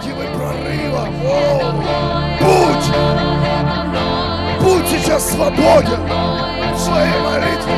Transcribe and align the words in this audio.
ангелы 0.00 0.26
прорыва. 0.34 1.08
О, 1.24 1.72
будь, 2.40 2.88
будь 4.62 4.88
сейчас 4.88 5.30
свободен 5.30 6.00
в 6.74 6.78
своей 6.78 7.20
молитве. 7.20 7.74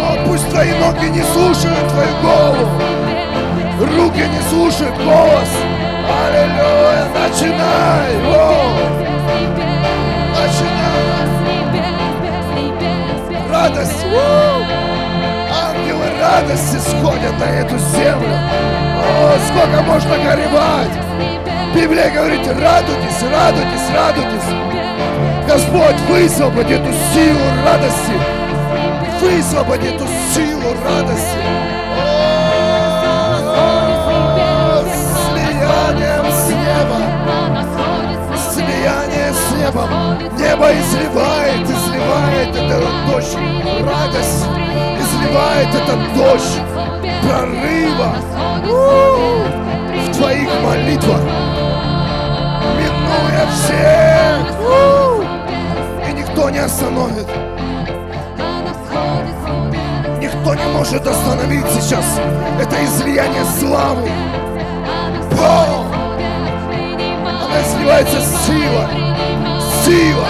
О, 0.00 0.16
пусть 0.26 0.48
твои 0.50 0.72
ноги 0.78 1.06
не 1.10 1.22
слушают 1.22 1.88
твою 1.88 2.14
голову, 2.22 2.80
руки 3.80 4.24
не 4.26 4.40
слушают 4.48 4.96
голос. 4.96 5.48
Аллилуйя, 6.26 7.08
начинай. 7.14 8.16
О, 8.26 8.62
начинай. 10.34 11.28
Радость. 13.50 14.06
У! 14.06 14.16
Ангелы 15.52 16.06
радости 16.20 16.76
сходят 16.76 17.38
на 17.38 17.44
эту 17.44 17.78
землю. 17.78 18.87
Сколько 19.46 19.82
можно 19.82 20.18
горевать. 20.18 20.90
Библия 21.74 22.10
говорит, 22.10 22.46
радуйтесь, 22.46 23.22
радуйтесь, 23.30 23.90
радуйтесь. 23.94 24.48
Господь, 25.46 26.00
высвободи 26.08 26.74
эту 26.74 26.92
силу 27.14 27.40
радости. 27.64 28.12
Высвободи 29.20 29.86
эту 29.88 30.06
силу 30.34 30.74
радости. 30.84 31.38
О, 31.96 33.58
Слиянием 35.30 36.26
с 36.32 36.48
небом. 36.50 37.02
Слияние 38.52 39.32
с 39.32 39.50
небом. 39.56 39.90
Небо 40.38 40.66
изливает, 40.72 41.62
изливает 41.62 42.50
этот 42.56 42.84
дождь. 43.10 43.36
Радость 43.84 44.46
изливает 45.18 45.74
этот 45.74 46.14
дождь 46.14 46.60
прорыва 47.22 48.14
в 50.06 50.16
твоих 50.16 50.48
молитвах. 50.62 51.20
Минуя 52.78 53.46
всех. 53.52 54.58
И 56.08 56.12
никто 56.12 56.50
не 56.50 56.58
остановит. 56.58 57.26
Никто 60.20 60.54
не 60.54 60.72
может 60.72 61.06
остановить 61.06 61.66
сейчас 61.72 62.20
это 62.60 62.84
излияние 62.84 63.44
славы. 63.58 64.08
О! 65.40 65.84
Она 67.44 67.62
изливается 67.62 68.20
сила, 68.20 68.88
сила, 69.84 70.26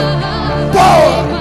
power. 0.72 1.37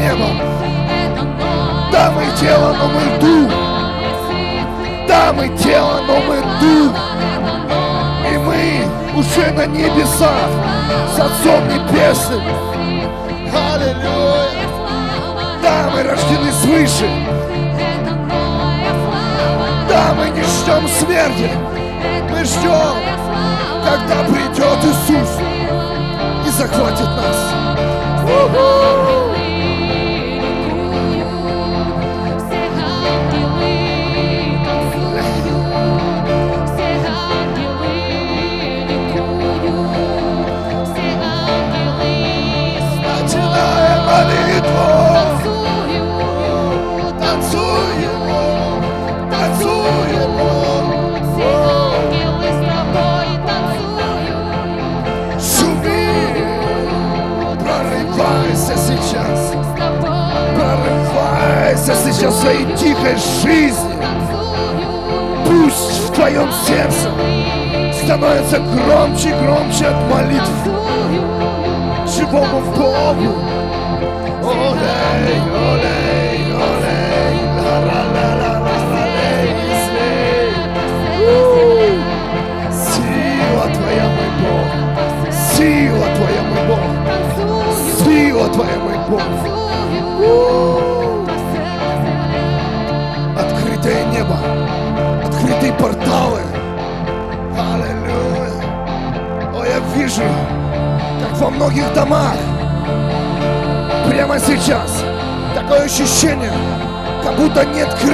Небом. 0.00 0.40
Да, 1.92 2.10
мы 2.12 2.24
тело, 2.40 2.74
но 2.78 2.88
мы 2.88 3.18
дух. 3.20 3.52
Да, 5.06 5.32
мы 5.32 5.48
тело, 5.58 6.00
но 6.06 6.16
мы 6.20 6.40
дух. 6.60 6.96
И 8.30 8.38
мы 8.38 9.18
уже 9.18 9.50
на 9.52 9.66
небесах 9.66 10.48
с 11.14 11.18
Отцом 11.18 11.68
Небесным. 11.68 12.42
Аллилуйя. 13.52 14.66
Да, 15.62 15.90
мы 15.92 16.02
рождены 16.02 16.52
свыше. 16.52 17.08
Да, 19.88 20.14
мы 20.16 20.30
не 20.30 20.42
ждем 20.42 20.88
смерти. 20.88 21.50
Мы 22.30 22.44
ждем, 22.44 22.94
когда 23.84 24.22
придет 24.24 24.78
Иисус 24.84 25.38
и 26.46 26.50
захватит 26.50 27.06
нас. 27.06 27.54
У-ху! 28.24 29.19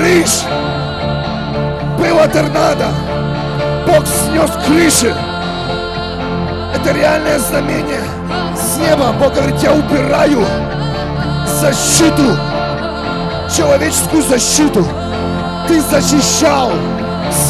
Крыш. 0.06 0.44
Было 1.98 2.28
торнадо, 2.28 2.86
Бог 3.86 4.06
снес 4.06 4.50
крыши. 4.64 5.14
Это 6.74 6.92
реальное 6.92 7.38
знамение 7.38 8.02
с 8.54 8.78
неба. 8.78 9.12
Бог 9.18 9.34
говорит, 9.34 9.60
я 9.62 9.72
убираю 9.72 10.44
защиту, 11.60 12.36
человеческую 13.54 14.22
защиту. 14.22 14.86
Ты 15.66 15.80
защищал 15.80 16.70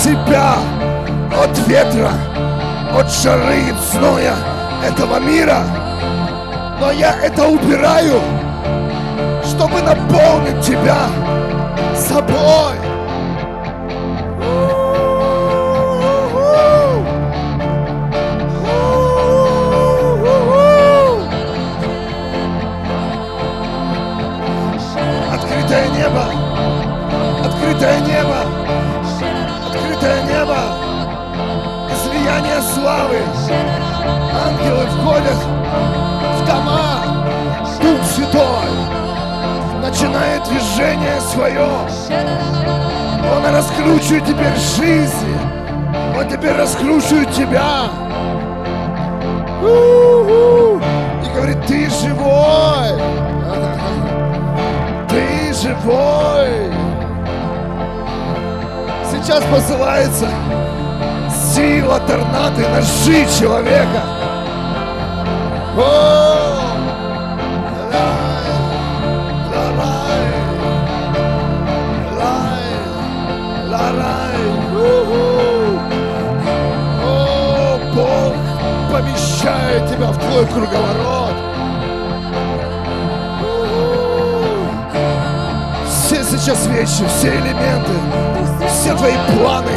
себя 0.02 0.54
от 1.38 1.58
ветра, 1.68 2.10
от 2.98 3.12
жары 3.12 3.58
и 3.58 3.74
зноя 3.92 4.34
этого 4.82 5.18
мира. 5.18 5.62
Но 6.80 6.90
я 6.90 7.14
это 7.22 7.46
убираю, 7.46 8.20
чтобы 9.44 9.82
наполнить 9.82 10.64
тебя 10.64 11.08
собой. 12.28 12.85
Начинает 40.06 40.44
движение 40.44 41.20
свое. 41.20 41.68
Он 43.34 43.54
раскручивает 43.54 44.24
теперь 44.24 44.56
жизнь. 44.56 45.36
Он 46.16 46.28
теперь 46.28 46.52
раскручивает 46.52 47.32
тебя. 47.32 47.90
У-у. 49.62 50.78
И 50.78 51.34
говорит, 51.34 51.66
ты 51.66 51.90
живой. 51.90 53.00
Ты 55.08 55.54
живой. 55.54 56.72
Сейчас 59.10 59.42
посылается 59.44 60.28
сила 61.54 62.00
торнады 62.06 62.62
на 62.68 62.80
жизнь 62.80 63.40
человека. 63.40 64.02
О! 65.78 66.65
Сделай 79.46 80.46
круговорот. 80.46 81.34
Все 85.88 86.22
сейчас 86.24 86.66
вещи, 86.66 87.04
все 87.16 87.28
элементы, 87.28 87.92
все 88.68 88.94
твои 88.96 89.14
планы 89.32 89.70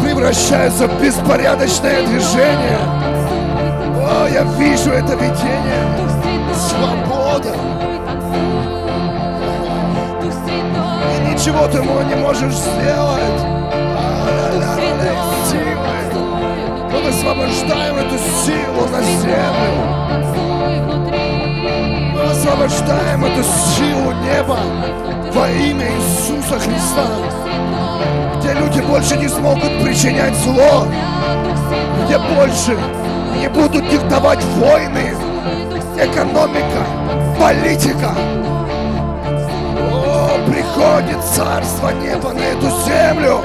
превращаются 0.00 0.86
в 0.86 1.02
беспорядочное 1.02 2.06
движение. 2.06 2.78
О, 3.98 4.28
я 4.32 4.44
вижу 4.58 4.90
это 4.92 5.14
видение. 5.14 5.84
Свобода. 6.54 7.54
И 11.12 11.32
ничего 11.32 11.66
ты 11.66 11.78
ему 11.78 12.00
не 12.02 12.14
можешь 12.14 12.54
сделать. 12.54 13.54
Высвобождаем 17.04 17.96
эту 17.96 18.16
силу 18.18 18.88
на 18.88 19.02
землю. 19.02 19.84
Мы 22.14 22.24
высвобождаем 22.28 23.24
эту 23.24 23.42
силу 23.42 24.12
неба 24.12 24.58
во 25.34 25.48
имя 25.50 25.86
Иисуса 25.86 26.58
Христа. 26.58 27.06
Где 28.38 28.54
люди 28.54 28.80
больше 28.80 29.16
не 29.18 29.28
смогут 29.28 29.82
причинять 29.82 30.34
зло. 30.36 30.86
Где 32.04 32.18
больше 32.18 32.78
не 33.38 33.48
будут 33.48 33.88
диктовать 33.90 34.42
войны, 34.56 35.14
экономика, 35.98 36.86
политика. 37.38 38.14
О, 39.78 40.38
приходит 40.46 41.22
Царство 41.22 41.90
Неба 41.90 42.32
на 42.32 42.40
эту 42.40 42.68
землю. 42.86 43.42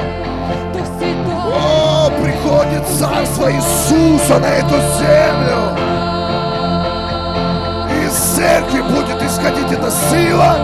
О, 1.45 1.88
приходит 2.39 2.87
Царство 2.87 3.51
Иисуса 3.51 4.39
на 4.39 4.45
эту 4.45 4.75
землю. 4.97 5.57
Из 8.05 8.13
церкви 8.13 8.81
будет 8.81 9.21
исходить 9.23 9.71
эта 9.71 9.91
сила. 9.91 10.55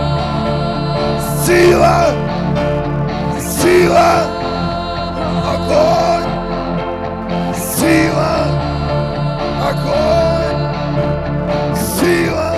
Сила. 1.44 2.06
Сила. 3.40 4.24
Огонь. 5.54 6.26
Сила. 7.54 8.36
Огонь. 9.68 10.60
Сила. 12.00 12.54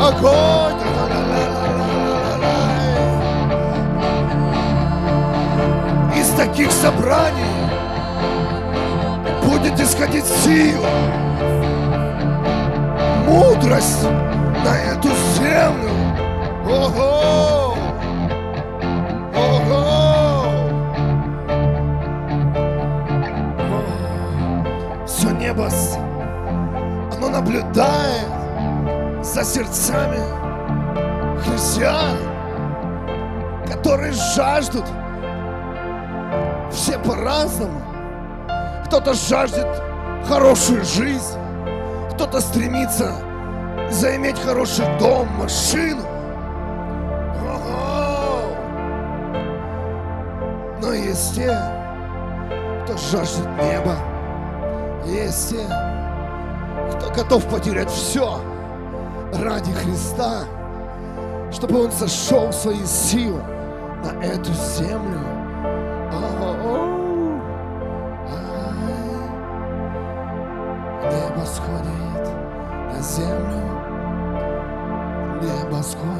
Огонь. 0.00 0.68
Таких 6.38 6.70
собраний 6.70 7.57
будет 9.68 9.80
исходить 9.80 10.24
сила, 10.24 10.88
мудрость 13.26 14.04
на 14.64 14.76
эту 14.76 15.08
землю. 15.36 15.90
Ого! 16.64 17.74
Ого! 19.36 20.44
Все 25.06 25.30
небо, 25.30 25.68
оно 27.16 27.28
наблюдает 27.28 28.28
за 29.22 29.44
сердцами 29.44 30.20
христиан, 31.42 32.16
которые 33.66 34.12
жаждут 34.12 34.84
все 36.70 36.98
по-разному. 36.98 37.97
Кто-то 38.88 39.12
жаждет 39.12 39.66
хорошую 40.26 40.82
жизнь, 40.82 41.38
кто-то 42.14 42.40
стремится 42.40 43.12
заиметь 43.90 44.40
хороший 44.40 44.86
дом, 44.98 45.28
машину. 45.36 46.00
Но 50.80 50.92
есть 50.94 51.34
те, 51.34 51.54
кто 52.84 52.96
жаждет 52.96 53.46
неба. 53.62 53.94
Есть 55.04 55.50
те, 55.50 55.66
кто 56.96 57.10
готов 57.14 57.44
потерять 57.50 57.90
все 57.90 58.40
ради 59.34 59.70
Христа, 59.72 60.44
чтобы 61.52 61.84
Он 61.84 61.92
сошел 61.92 62.50
свои 62.54 62.86
силы 62.86 63.42
на 64.02 64.24
эту 64.24 64.50
землю. 64.54 65.27
zemlju, 73.18 73.62
nema 75.42 75.82
skoro. 75.82 76.17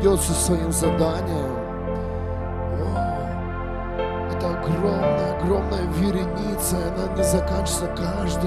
Идет 0.00 0.20
со 0.20 0.32
своим 0.32 0.72
заданием. 0.72 1.56
О, 2.80 2.96
это 4.32 4.48
огромная, 4.48 5.38
огромная 5.38 5.86
вереница, 5.92 6.76
она 6.76 7.14
не 7.14 7.22
заканчивается. 7.22 7.86
Каждый 7.96 8.39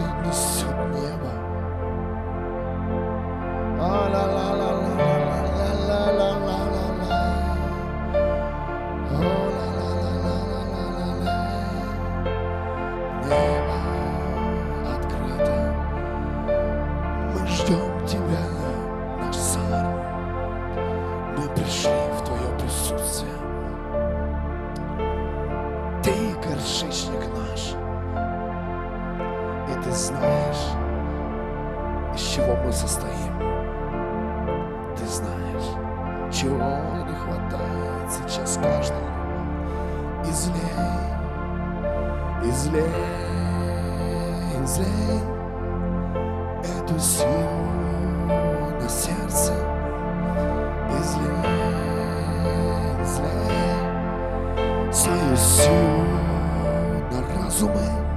всего 55.53 56.03
на 57.12 57.22
разуме. 57.36 58.12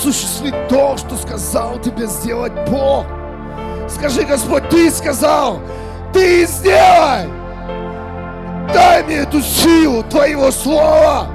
Осуществить 0.00 0.54
то, 0.68 0.96
что 0.96 1.14
сказал 1.16 1.78
тебе 1.78 2.06
сделать 2.06 2.52
Бог. 2.70 3.04
Скажи, 3.86 4.22
Господь, 4.22 4.66
Ты 4.70 4.90
сказал, 4.90 5.60
Ты 6.12 6.46
сделай. 6.46 7.28
Дай 8.72 9.02
мне 9.04 9.16
эту 9.16 9.42
силу 9.42 10.02
Твоего 10.04 10.50
Слова. 10.50 11.26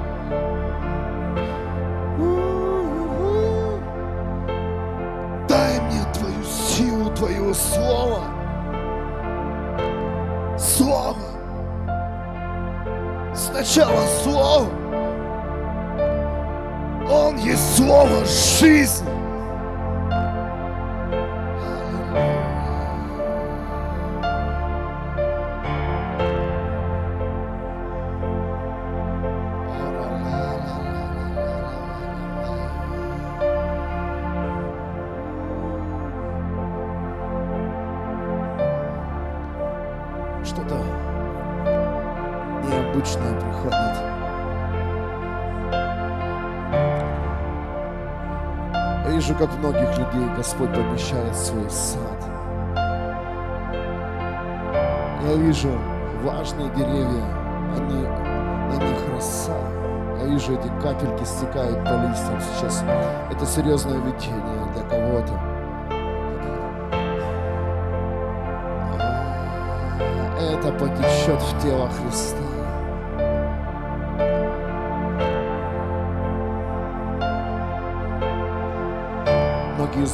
Дай 5.48 5.80
мне 5.82 6.02
Твою 6.12 6.44
силу 6.44 7.10
Твоего 7.10 7.54
Слова. 7.54 8.22
Слово. 10.58 11.16
Сначала 13.32 14.02
Слово. 14.24 14.85
Слово 17.86 18.24
жизни. 18.24 19.05
Господь 50.46 50.72
помещает 50.72 51.34
свой 51.34 51.68
сад. 51.68 52.22
Я 55.24 55.34
вижу 55.34 55.68
важные 56.22 56.70
деревья, 56.70 57.24
они, 57.74 58.06
на 58.06 58.76
них 58.76 58.96
роса. 59.12 59.58
Я 60.20 60.26
вижу, 60.28 60.52
эти 60.52 60.68
капельки 60.80 61.24
стекают 61.24 61.82
по 61.82 61.94
листьям 61.94 62.40
сейчас. 62.40 62.84
Это 63.28 63.44
серьезное 63.44 63.98
видение 63.98 64.72
для 64.72 64.84
кого-то. 64.84 65.32
Это 70.38 70.72
потечет 70.78 71.42
в 71.42 71.60
тело 71.60 71.88
Христа. 71.90 72.55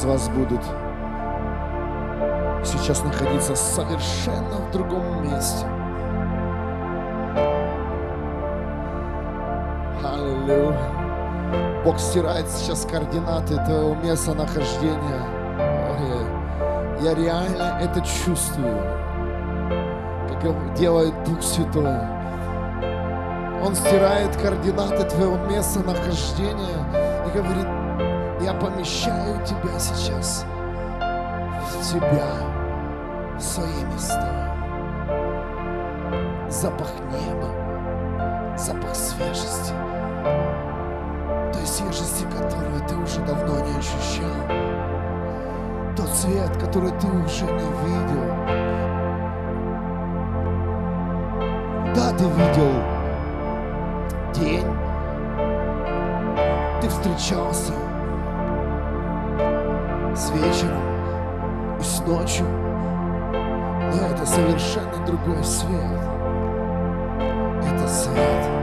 Вас 0.03 0.29
будут 0.29 0.61
сейчас 2.63 3.03
находиться 3.03 3.55
совершенно 3.55 4.57
в 4.57 4.71
другом 4.71 5.23
месте. 5.23 5.65
Аллилуйя. 10.03 11.03
Бог 11.83 11.99
стирает 11.99 12.47
сейчас 12.49 12.85
координаты 12.85 13.55
твоего 13.65 13.95
местонахождения. 13.95 15.21
Ой, 15.99 17.03
Я 17.03 17.13
реально 17.13 17.79
это 17.81 18.01
чувствую, 18.01 18.77
как 20.29 20.73
делает 20.75 21.13
Дух 21.25 21.41
Святой. 21.41 21.97
Он 23.65 23.75
стирает 23.75 24.35
координаты 24.37 25.03
твоего 25.09 25.37
местонахождения 25.49 26.85
и 27.27 27.37
говорит, 27.37 27.67
я 28.43 28.53
помещаю 28.53 29.39
тебя 29.45 29.79
сейчас 29.79 30.45
в 31.61 31.93
тебя, 31.93 32.27
в 33.37 33.41
свои 33.41 33.83
места. 33.93 34.53
Запах 36.49 36.91
неба, 37.09 38.57
запах 38.57 38.93
свежести, 38.95 39.73
той 41.53 41.65
свежести, 41.65 42.25
которую 42.25 42.85
ты 42.85 42.95
уже 42.95 43.21
давно 43.21 43.59
не 43.59 43.77
ощущал, 43.77 44.27
тот 45.95 46.09
цвет, 46.09 46.57
который 46.57 46.91
ты 46.99 47.07
уже 47.07 47.45
не 47.45 47.69
видел. 47.85 48.25
Да, 51.95 52.11
ты 52.17 52.25
видел 52.25 52.73
день, 54.33 54.67
ты 56.81 56.89
встречался 56.89 57.73
с 60.15 60.29
вечером 60.31 61.79
и 61.79 61.83
с 61.83 61.99
ночью, 62.01 62.45
но 62.45 64.07
это 64.07 64.25
совершенно 64.25 65.05
другой 65.05 65.43
свет. 65.43 65.99
Это 67.63 67.87
свет. 67.87 68.62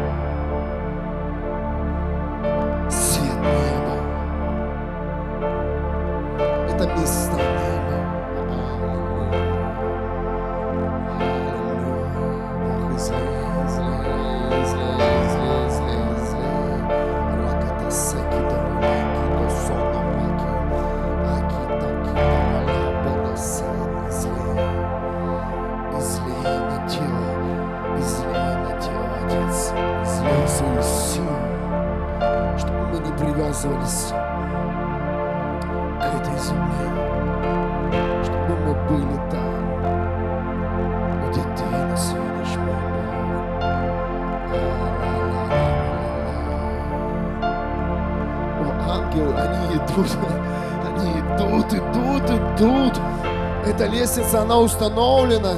Она 54.51 54.59
установлена. 54.59 55.55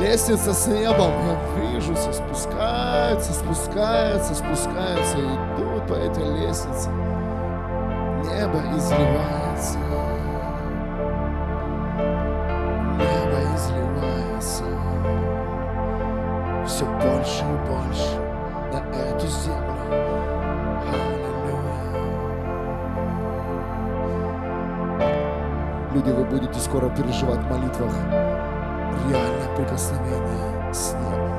Лестница 0.00 0.54
с 0.54 0.68
небом, 0.68 1.10
я 1.26 1.72
вижу, 1.72 1.96
все 1.96 2.12
спускаются, 2.12 3.32
спускаются, 3.32 4.34
спускаются, 4.36 5.16
идут 5.18 5.88
по 5.88 5.94
этой 5.94 6.22
лестнице. 6.38 6.90
Небо 8.22 8.62
изливается. 8.76 9.78
Люди, 26.00 26.12
вы 26.12 26.24
будете 26.24 26.58
скоро 26.58 26.88
переживать 26.88 27.40
в 27.40 27.50
молитвах 27.50 27.92
реальное 29.06 29.54
прикосновение 29.54 30.72
с 30.72 30.94
небом. 30.94 31.30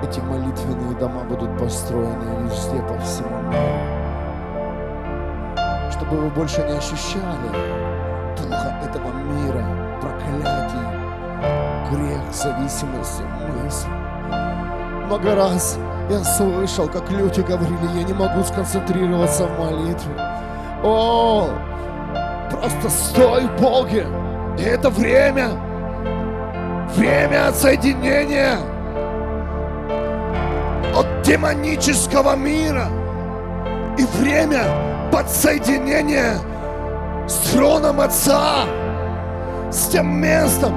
Эти 0.00 0.20
молитвенные 0.20 0.96
дома 0.96 1.24
будут 1.24 1.58
построены 1.58 2.44
везде 2.44 2.80
по 2.82 2.96
всему 3.00 3.36
миру. 3.50 3.80
Чтобы 5.90 6.16
вы 6.16 6.30
больше 6.30 6.62
не 6.68 6.78
ощущали 6.78 7.50
духа 8.36 8.78
этого 8.84 9.12
мира, 9.24 9.66
проклятий, 10.00 10.86
грех, 11.90 12.32
зависимости, 12.32 13.24
мысли. 13.64 13.90
Много 15.06 15.34
раз 15.34 15.80
я 16.08 16.22
слышал, 16.24 16.88
как 16.88 17.10
люди 17.10 17.40
говорили, 17.40 17.98
я 17.98 18.04
не 18.04 18.12
могу 18.12 18.42
сконцентрироваться 18.44 19.46
в 19.46 19.58
молитве. 19.58 20.14
О, 20.84 21.48
просто 22.50 22.90
стой 22.90 23.46
Боге. 23.60 24.06
И 24.58 24.62
это 24.62 24.88
время, 24.88 25.50
время 26.94 27.48
отсоединения 27.48 28.58
от 30.94 31.22
демонического 31.22 32.36
мира 32.36 32.88
и 33.98 34.04
время 34.18 34.62
подсоединения 35.12 36.38
с 37.26 37.50
троном 37.50 38.00
Отца, 38.00 38.64
с 39.70 39.88
тем 39.88 40.20
местом, 40.20 40.72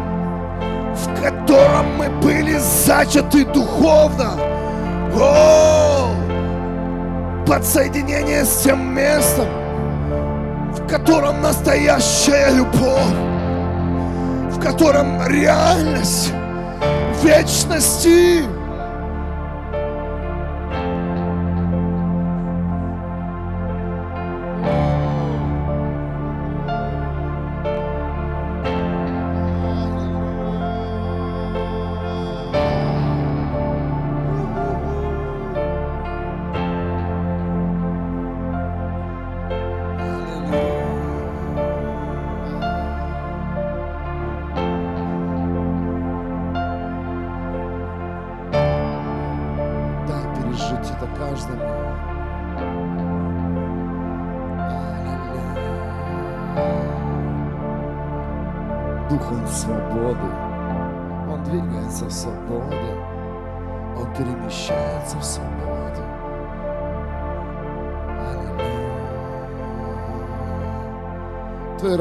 в 0.93 1.21
котором 1.21 1.97
мы 1.97 2.09
были 2.21 2.57
зачаты 2.57 3.45
духовно. 3.45 4.58
О! 5.15 6.13
Подсоединение 7.45 8.45
с 8.45 8.61
тем 8.61 8.93
местом, 8.93 9.47
в 10.73 10.87
котором 10.87 11.41
настоящая 11.41 12.51
любовь, 12.51 13.15
в 14.51 14.59
котором 14.61 15.25
реальность 15.27 16.31
вечности. 17.23 18.58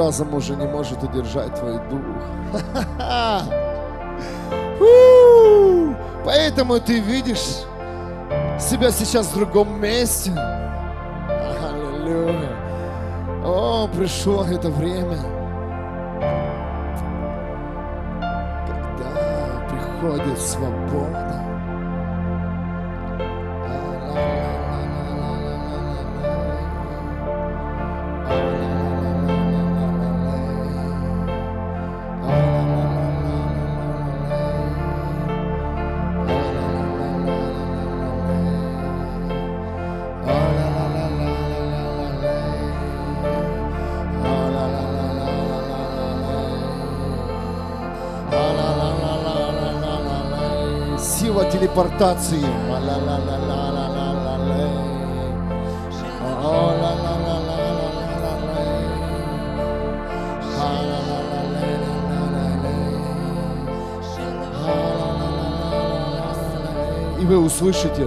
Разум 0.09 0.33
уже 0.33 0.57
не 0.57 0.67
может 0.67 1.03
удержать 1.03 1.55
твой 1.55 1.79
дух. 1.91 2.01
Поэтому 6.25 6.81
ты 6.81 6.99
видишь 6.99 7.59
себя 8.59 8.91
сейчас 8.91 9.27
в 9.27 9.35
другом 9.35 9.79
месте. 9.79 10.33
Аллилуйя. 11.63 12.57
О, 13.45 13.87
пришло 13.95 14.45
это 14.45 14.71
время, 14.71 15.19
когда 18.67 19.61
приходит 19.69 20.41
свобода. 20.41 21.48
Телепортации. 51.79 52.45
И 67.21 67.25
вы 67.25 67.39
услышите, 67.39 68.07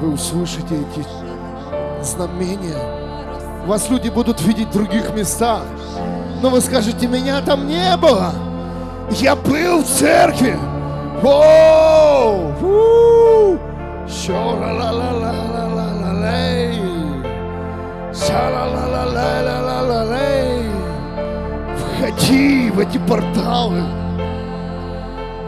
вы 0.00 0.12
услышите 0.12 0.74
эти 0.74 1.06
знамения. 2.04 3.66
Вас 3.66 3.88
люди 3.88 4.08
будут 4.08 4.40
видеть 4.42 4.68
в 4.68 4.72
других 4.72 5.12
местах. 5.14 5.62
Но 6.42 6.50
вы 6.50 6.60
скажете, 6.60 7.06
меня 7.06 7.40
там 7.40 7.68
не 7.68 7.96
было. 7.96 8.32
Я 9.14 9.36
был 9.36 9.82
в 9.82 9.86
церкви. 9.86 10.56
Воу! 11.22 12.52
Фу! 12.60 13.58
Входи 21.76 22.70
в 22.70 22.80
эти 22.80 22.98
порталы. 22.98 23.82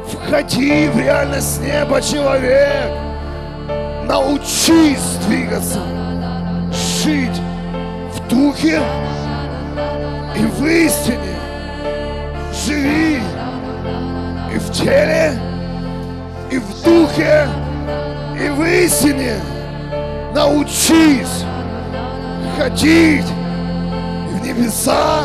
Входи 0.07 0.88
в 0.88 0.98
реальность 0.98 1.61
неба, 1.62 2.00
человек. 2.03 2.90
Научись 4.07 5.16
двигаться, 5.27 5.81
жить 7.03 7.40
в 8.12 8.29
духе 8.29 8.81
и 10.37 10.40
в 10.40 10.66
истине. 10.66 11.34
Теле, 14.75 15.39
и 16.51 16.59
в 16.59 16.83
духе, 16.83 17.49
и 18.39 18.49
в 18.49 18.63
истине. 18.65 19.37
Научись 20.35 21.45
ходить 22.59 23.27
и 24.31 24.35
в 24.35 24.45
небеса, 24.45 25.23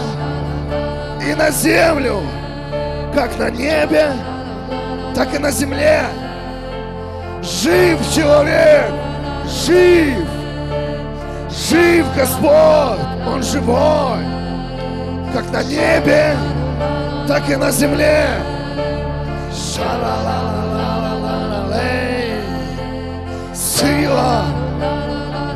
и 1.27 1.33
на 1.33 1.49
землю, 1.49 2.21
как 3.13 3.37
на 3.39 3.49
небе, 3.49 4.11
так 5.15 5.33
и 5.33 5.39
на 5.39 5.51
земле. 5.51 6.03
Жив 7.41 7.99
человек, 8.13 8.91
жив, 9.47 10.27
жив 11.49 12.05
Господь, 12.15 12.99
Он 13.27 13.41
живой, 13.41 14.23
как 15.33 15.51
на 15.51 15.63
небе, 15.63 16.35
так 17.27 17.49
и 17.49 17.55
на 17.55 17.71
земле. 17.71 18.27
Сила, 23.53 24.43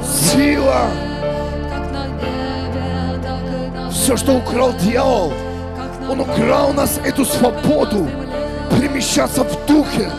сила, 0.02 0.88
все, 3.92 4.16
что 4.18 4.38
украл 4.38 4.74
дьявол, 4.74 5.34
он 6.10 6.22
украл 6.22 6.70
у 6.70 6.74
нас 6.74 7.00
эту 7.04 7.26
свободу 7.26 8.08
перемещаться 8.72 9.44
в 9.44 9.66
духе, 9.66 10.10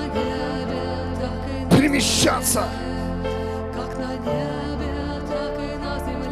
перемещаться 1.70 2.64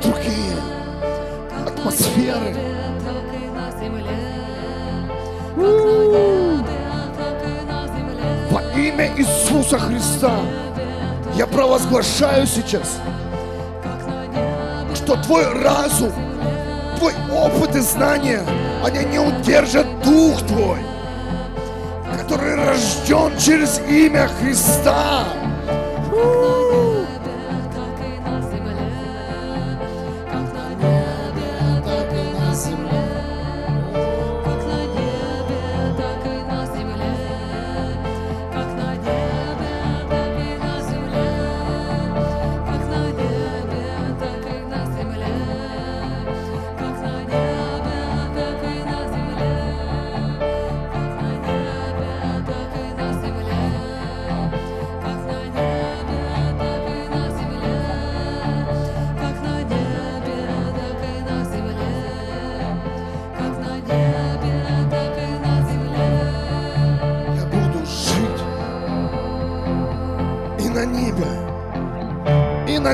другие 0.03 0.57
атмосферы. 1.67 2.55
Во 5.57 6.32
имя 8.93 9.11
Иисуса 9.17 9.79
Христа 9.79 10.33
я 11.35 11.47
провозглашаю 11.47 12.47
сейчас, 12.47 12.99
что 14.95 15.17
твой 15.23 15.47
разум, 15.63 16.13
твой 16.99 17.15
опыт 17.33 17.75
и 17.75 17.81
знания, 17.81 18.43
они 18.85 19.05
не 19.07 19.19
удержат 19.19 19.87
дух 20.05 20.43
твой, 20.47 20.79
который 22.19 22.55
рожден 22.55 23.37
через 23.39 23.81
имя 23.89 24.29
Христа. 24.41 25.25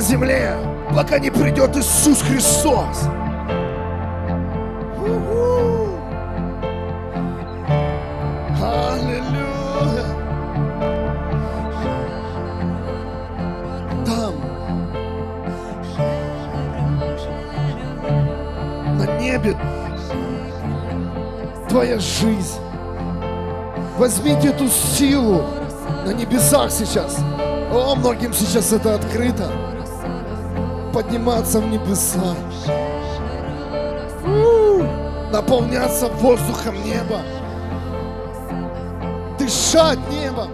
земле, 0.09 0.57
пока 0.95 1.19
не 1.19 1.31
придет 1.31 1.77
Иисус 1.77 2.23
Христос. 2.23 3.09
Аллилуйя. 8.63 10.07
Там, 14.07 14.35
на 18.97 19.21
небе, 19.21 19.55
твоя 21.69 21.99
жизнь. 21.99 22.59
Возьмите 23.99 24.49
эту 24.49 24.69
силу 24.69 25.43
на 26.07 26.15
небесах 26.15 26.71
сейчас. 26.71 27.19
О, 27.71 27.95
многим 27.95 28.33
сейчас 28.33 28.73
это 28.73 28.95
открыто. 28.95 29.68
Подниматься 30.99 31.61
в 31.61 31.67
небеса. 31.69 32.35
Наполняться 35.33 36.09
воздухом 36.09 36.75
неба. 36.83 37.21
Дышать 39.39 40.01
небом. 40.11 40.51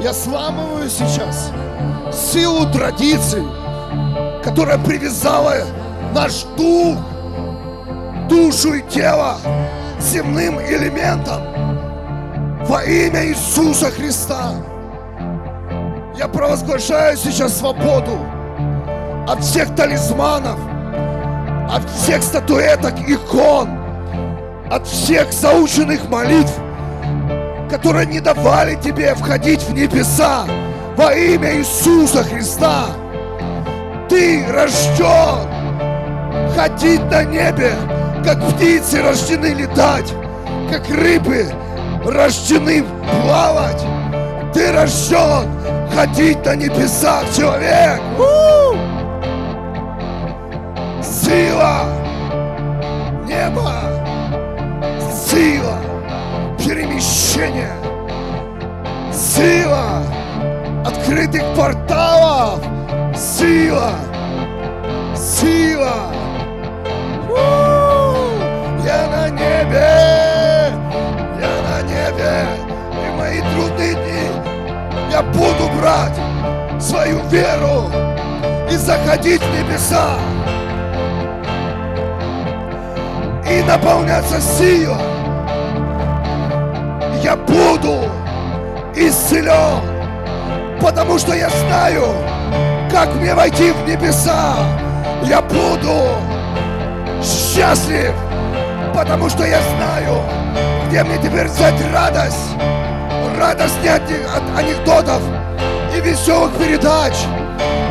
Я 0.00 0.14
сламываю 0.14 0.88
сейчас 0.88 1.50
силу 2.10 2.64
традиций, 2.72 3.44
которая 4.42 4.78
привязала 4.78 5.56
наш 6.14 6.44
дух, 6.56 6.96
душу 8.30 8.72
и 8.72 8.82
тело 8.88 9.36
земным 10.00 10.58
элементом 10.58 11.59
во 12.70 12.84
имя 12.84 13.26
Иисуса 13.26 13.90
Христа. 13.90 14.52
Я 16.16 16.28
провозглашаю 16.28 17.16
сейчас 17.16 17.58
свободу 17.58 18.16
от 19.26 19.42
всех 19.42 19.74
талисманов, 19.74 20.56
от 21.68 21.90
всех 21.90 22.22
статуэток, 22.22 22.94
икон, 23.08 23.70
от 24.70 24.86
всех 24.86 25.32
заученных 25.32 26.08
молитв, 26.08 26.52
которые 27.68 28.06
не 28.06 28.20
давали 28.20 28.76
тебе 28.76 29.16
входить 29.16 29.62
в 29.62 29.74
небеса 29.74 30.44
во 30.96 31.12
имя 31.12 31.56
Иисуса 31.56 32.22
Христа. 32.22 32.86
Ты 34.08 34.46
рожден 34.48 35.48
ходить 36.54 37.02
на 37.10 37.24
небе, 37.24 37.72
как 38.24 38.40
птицы 38.50 39.02
рождены 39.02 39.54
летать, 39.54 40.14
как 40.70 40.88
рыбы 40.88 41.52
рождены 42.04 42.84
плавать. 43.22 43.84
Ты 44.52 44.72
рожден 44.72 45.48
ходить 45.94 46.44
на 46.44 46.56
небесах, 46.56 47.24
человек. 47.36 48.00
Сила. 51.02 51.84
Неба, 53.26 53.82
сила. 55.12 55.78
Перемещения, 56.58 57.72
сила. 59.12 60.02
Открытых 60.84 61.42
порталов, 61.54 62.60
сила, 63.14 63.92
сила. 65.14 66.12
У! 67.28 68.84
Я 68.84 69.06
на 69.08 69.28
небе, 69.28 70.39
я 75.20 75.26
буду 75.32 75.68
брать 75.78 76.18
свою 76.80 77.20
веру 77.28 77.90
и 78.70 78.76
заходить 78.76 79.42
в 79.42 79.50
небеса 79.52 80.16
и 83.46 83.62
наполняться 83.64 84.40
силой. 84.40 84.96
Я 87.22 87.36
буду 87.36 88.04
исцелен, 88.96 89.82
потому 90.80 91.18
что 91.18 91.34
я 91.34 91.50
знаю, 91.50 92.04
как 92.90 93.14
мне 93.16 93.34
войти 93.34 93.72
в 93.72 93.86
небеса. 93.86 94.54
Я 95.24 95.42
буду 95.42 96.16
счастлив, 97.22 98.14
потому 98.94 99.28
что 99.28 99.44
я 99.44 99.60
знаю, 99.60 100.22
где 100.88 101.04
мне 101.04 101.18
теперь 101.18 101.46
взять 101.46 101.74
радость. 101.92 102.56
Радость 103.40 103.82
не 103.82 103.88
от, 103.88 104.02
от 104.02 104.58
анекдотов 104.58 105.22
и 105.96 106.00
веселых 106.02 106.52
передач, 106.58 107.14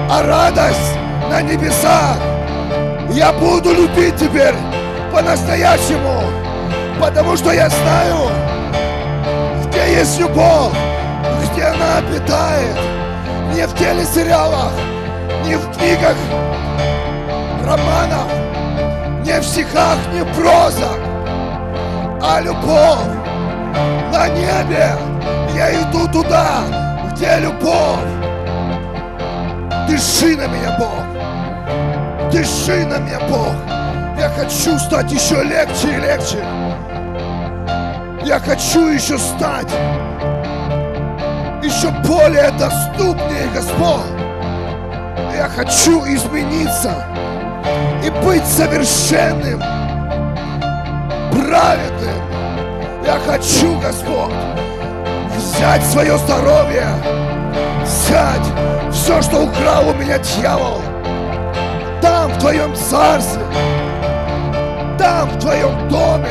а 0.08 0.22
радость 0.22 0.96
на 1.28 1.42
небесах. 1.42 2.18
Я 3.10 3.34
буду 3.34 3.74
любить 3.74 4.16
теперь 4.16 4.54
по-настоящему, 5.12 6.22
потому 7.02 7.36
что 7.36 7.52
я 7.52 7.68
знаю, 7.68 8.30
где 9.66 9.96
есть 9.96 10.20
любовь, 10.20 10.78
где 11.52 11.64
она 11.64 11.98
обитает, 11.98 12.78
не 13.52 13.66
в 13.66 13.76
телесериалах, 13.76 14.74
не 15.48 15.56
в 15.56 15.72
книгах, 15.76 16.16
романах, 17.66 18.28
не 19.26 19.40
в 19.40 19.44
стихах, 19.44 19.98
не 20.14 20.22
в 20.22 20.32
прозах, 20.36 21.00
а 22.22 22.40
любовь 22.40 23.19
на 24.12 24.28
небе. 24.30 24.96
Я 25.56 25.82
иду 25.82 26.08
туда, 26.08 26.64
где 27.12 27.38
любовь. 27.40 28.00
Дыши 29.88 30.36
на 30.36 30.48
меня, 30.48 30.76
Бог. 30.78 32.32
Дыши 32.32 32.86
на 32.86 32.98
меня, 33.00 33.20
Бог. 33.30 33.54
Я 34.18 34.30
хочу 34.30 34.78
стать 34.78 35.12
еще 35.12 35.44
легче 35.44 35.88
и 35.88 36.02
легче. 36.02 36.44
Я 38.26 38.40
хочу 38.40 38.88
еще 38.88 39.18
стать 39.18 39.72
еще 41.70 41.92
более 42.08 42.52
доступнее, 42.52 43.48
Господь. 43.54 44.06
Я 45.36 45.50
хочу 45.56 46.04
измениться 46.06 46.94
и 48.04 48.10
быть 48.26 48.46
совершенным, 48.46 49.60
праведным. 51.32 52.29
Я 53.06 53.20
хочу, 53.26 53.80
Господь, 53.80 54.34
взять 55.36 55.84
свое 55.86 56.18
здоровье, 56.18 56.88
взять 57.84 58.46
все, 58.92 59.22
что 59.22 59.44
украл 59.44 59.90
у 59.90 59.94
меня 59.94 60.20
дьявол, 60.20 60.82
там, 62.02 62.32
в 62.32 62.40
Твоем 62.40 62.76
царстве, 62.76 63.44
там, 64.98 65.30
в 65.30 65.40
Твоем 65.40 65.88
доме. 65.88 66.30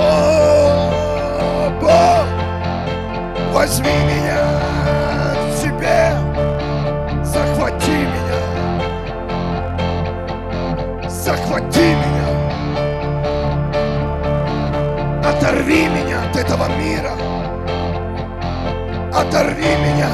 О, 0.00 1.70
Бог, 1.80 3.52
возьми 3.52 3.90
меня 4.06 4.51
этого 16.42 16.66
мира, 16.76 17.12
оторви 19.14 19.76
меня 19.86 20.10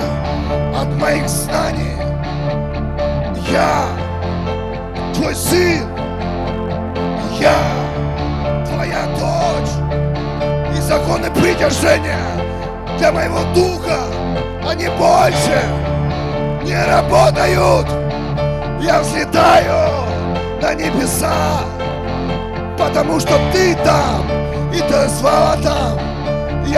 от 0.79 0.88
моих 1.01 1.27
знаний. 1.27 1.97
Я 3.51 3.87
твой 5.14 5.35
сын, 5.35 5.88
я 7.41 7.57
твоя 8.67 9.07
дочь, 9.19 9.73
и 10.77 10.81
законы 10.83 11.31
притяжения 11.31 12.21
для 12.99 13.11
моего 13.11 13.41
духа, 13.55 14.01
они 14.69 14.88
больше 14.99 15.62
не 16.62 16.77
работают. 16.85 17.87
Я 18.83 19.01
взлетаю 19.01 20.07
на 20.61 20.75
небеса, 20.75 21.62
потому 22.79 23.19
что 23.19 23.33
ты 23.51 23.75
там, 23.77 24.27
и 24.75 24.79
ты 24.79 25.09
слава 25.09 25.57
там. 25.62 26.08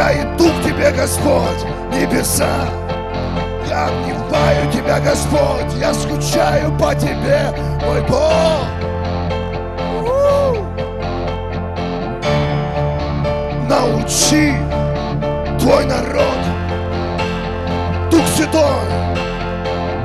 Я 0.01 0.15
иду 0.15 0.49
к 0.49 0.65
тебе, 0.65 0.91
Господь, 0.93 1.63
небеса. 1.93 2.67
Я 3.69 3.89
обнимаю 3.89 4.73
тебя, 4.73 4.99
Господь, 4.99 5.75
я 5.79 5.93
скучаю 5.93 6.73
по 6.79 6.95
тебе, 6.95 7.53
мой 7.85 8.01
Бог. 8.09 8.65
Научи 13.69 14.55
твой 15.59 15.85
народ, 15.85 16.41
Дух 18.11 18.27
Святой, 18.35 18.89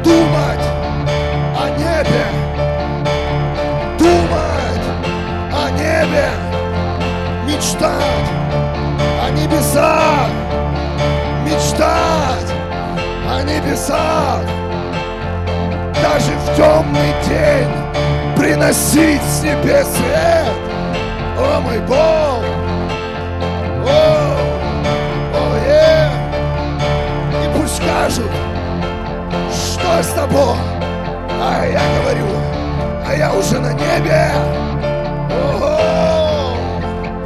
думать 0.03 0.65
о 1.57 1.69
небе, 1.69 2.25
думать 3.97 4.85
о 5.53 5.69
небе, 5.71 6.29
мечтать 7.47 8.44
небесах. 13.75 14.41
Даже 16.01 16.31
в 16.31 16.55
темный 16.55 17.13
день 17.27 17.69
при 18.37 18.53
приносить 18.53 19.21
с 19.21 19.43
небес 19.43 19.87
свет. 19.87 20.53
О, 21.37 21.59
мой 21.61 21.79
Бог! 21.79 22.43
О, 23.85 24.37
о, 25.33 25.57
е! 25.67 26.09
И 27.43 27.59
пусть 27.59 27.75
скажут, 27.75 28.31
что 29.51 30.03
с 30.03 30.07
тобой? 30.13 30.57
А 31.41 31.65
я 31.65 31.81
говорю, 31.99 32.27
а 33.05 33.13
я 33.15 33.33
уже 33.33 33.59
на 33.59 33.73
небе. 33.73 34.31
Ого! 35.53 36.57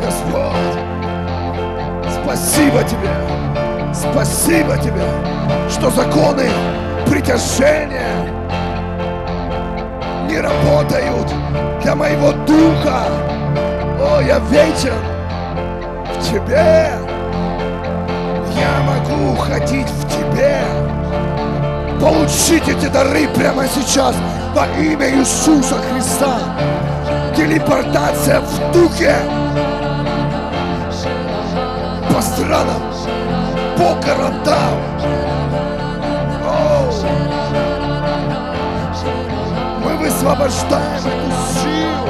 Господь, 0.03 0.79
спасибо 2.23 2.83
тебе, 2.83 3.13
спасибо 3.93 4.77
тебе, 4.77 5.03
что 5.79 5.91
законы 5.91 6.49
притяжения 7.09 8.03
не 10.27 10.37
работают 10.41 11.33
для 11.81 11.95
моего 11.95 12.33
духа. 12.45 13.03
О, 13.97 14.19
я 14.21 14.39
вечен 14.39 14.93
в 16.13 16.31
тебе. 16.31 16.91
Я 18.55 18.81
могу 18.85 19.37
ходить 19.37 19.87
в 19.87 20.09
тебе. 20.09 20.59
Получить 22.01 22.67
эти 22.67 22.87
дары 22.87 23.29
прямо 23.29 23.65
сейчас 23.67 24.15
во 24.53 24.67
имя 24.81 25.09
Иисуса 25.11 25.75
Христа. 25.75 26.39
Телепортация 27.37 28.41
в 28.41 28.71
духе 28.73 29.15
по 32.13 32.21
странам, 32.21 32.81
по 33.77 33.95
городам. 34.05 35.28
Мы 40.21 40.36
высвобождаем 40.36 42.08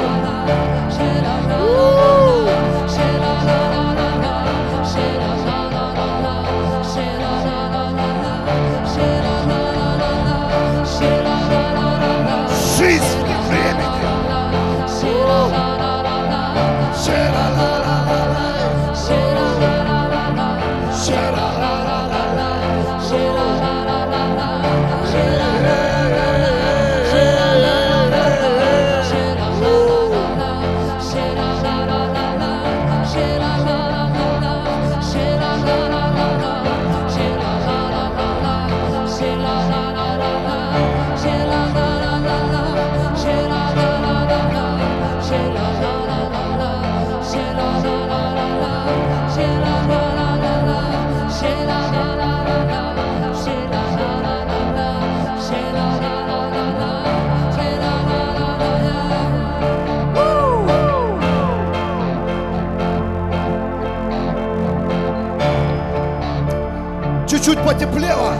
потеплело. 67.64 68.34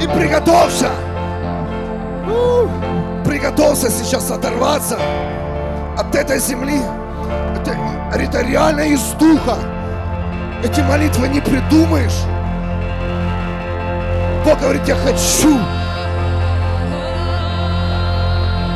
И 0.00 0.06
приготовься. 0.06 0.90
Приготовься 3.24 3.90
сейчас 3.90 4.30
оторваться 4.30 4.98
от 5.98 6.14
этой 6.14 6.38
земли. 6.38 6.80
Это, 7.56 7.76
это 8.14 8.42
реально 8.42 8.82
из 8.82 9.02
духа. 9.12 9.56
Эти 10.62 10.80
молитвы 10.80 11.28
не 11.28 11.40
придумаешь. 11.40 12.22
Бог 14.44 14.60
говорит, 14.60 14.86
я 14.86 14.94
хочу, 14.96 15.58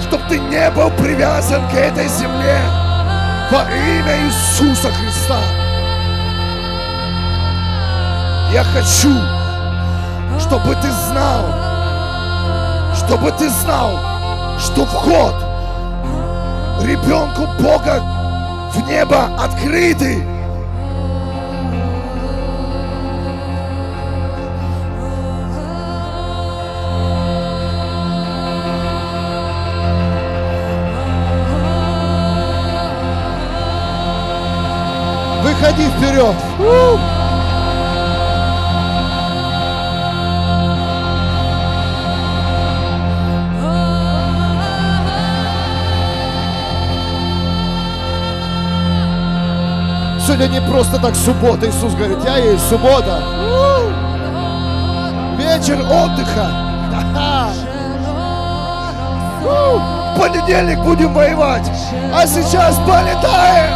чтобы 0.00 0.22
ты 0.28 0.38
не 0.38 0.70
был 0.70 0.90
привязан 0.92 1.68
к 1.68 1.74
этой 1.74 2.08
земле 2.08 2.58
во 3.50 3.62
имя 3.62 4.26
Иисуса 4.26 4.90
Христа. 4.90 5.38
Я 8.52 8.64
хочу, 8.64 9.14
чтобы 10.48 10.74
ты 10.76 10.90
знал, 10.90 11.44
чтобы 12.94 13.30
ты 13.32 13.50
знал, 13.50 13.90
что 14.58 14.86
вход 14.86 15.34
ребенку 16.82 17.46
Бога 17.62 18.02
в 18.72 18.88
небо 18.88 19.26
открытый. 19.38 20.24
Выходи 35.42 35.88
вперед. 35.90 36.34
У! 36.58 37.07
Сегодня 50.28 50.60
не 50.60 50.60
просто 50.60 50.98
так 50.98 51.14
суббота. 51.16 51.66
Иисус 51.66 51.94
говорит, 51.94 52.18
я 52.22 52.36
есть 52.36 52.68
суббота. 52.68 53.22
Вечер 55.38 55.80
отдыха. 55.80 56.50
В 59.42 60.18
понедельник 60.20 60.80
будем 60.80 61.14
воевать. 61.14 61.70
А 62.14 62.26
сейчас 62.26 62.76
полетаем. 62.86 63.72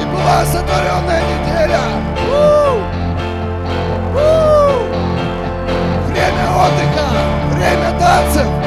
И 0.00 0.04
была 0.04 0.44
сотворенная 0.44 1.22
неделя. 1.24 1.80
Время 6.06 6.46
отдыха, 6.54 7.08
время 7.52 7.97
танцев. 8.18 8.46
У! 8.46 8.57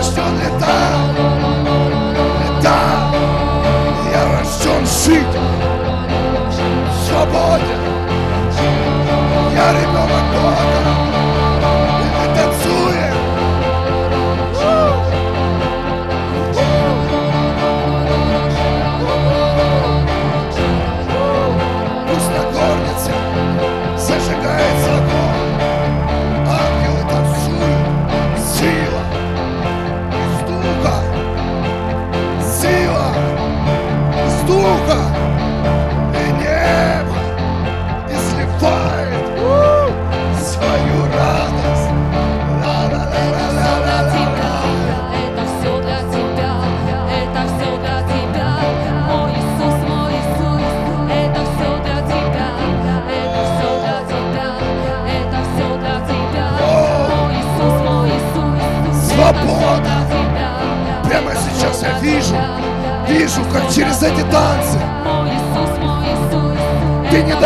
nuestra 0.00 0.30
letal, 0.30 1.14
letal 2.40 3.12
y 4.10 4.14
arrasoncita, 4.14 5.42
su 7.04 7.12
boya, 7.30 7.78
e 9.54 9.58
arriba 9.58 10.06
la 10.06 10.20
coca. 10.32 10.79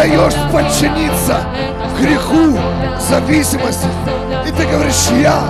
Даешь 0.04 0.34
подчиниться 0.52 1.40
греху, 1.98 2.58
зависимости. 3.00 3.88
И 4.46 4.50
ты 4.50 4.66
говоришь, 4.66 5.08
я 5.22 5.42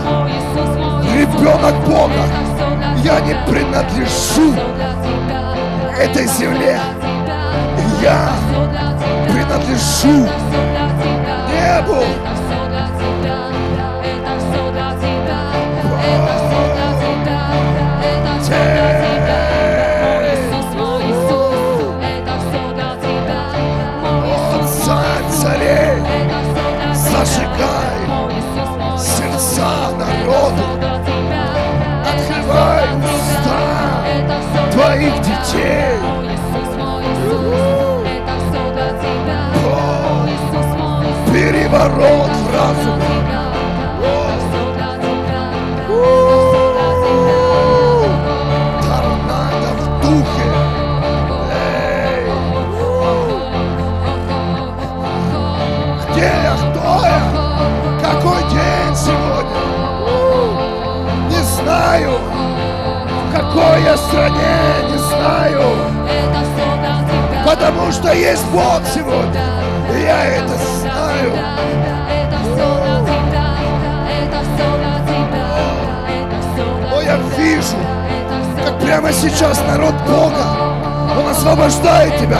ребенок 1.12 1.74
Бога, 1.84 2.24
я 3.02 3.18
не 3.20 3.34
принадлежу 3.50 4.54
этой 5.98 6.26
земле. 6.26 6.78
Я 8.00 8.30
принадлежу 9.28 10.28
небу. 11.50 12.04
У, 41.74 41.78
Не 61.28 61.42
знаю. 61.42 62.18
В 63.28 63.34
какой 63.34 63.82
я 63.82 63.96
стране? 63.96 64.56
Не 64.90 64.98
знаю. 64.98 65.62
Потому 67.44 67.90
что 67.90 68.12
есть 68.12 68.44
Бог 68.52 68.82
сегодня. 68.94 69.42
И 69.92 70.02
я 70.02 70.24
это 70.24 70.56
знаю. 70.56 70.83
Вижу, 77.64 77.77
как 78.64 78.79
прямо 78.81 79.12
сейчас 79.12 79.61
народ 79.66 79.94
Бога, 80.07 80.46
Он 81.18 81.29
освобождает 81.29 82.16
тебя 82.18 82.38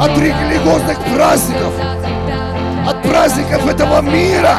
от 0.00 0.16
религиозных 0.18 0.98
праздников, 1.14 1.72
от 2.86 3.02
праздников 3.02 3.66
этого 3.68 4.00
мира. 4.00 4.56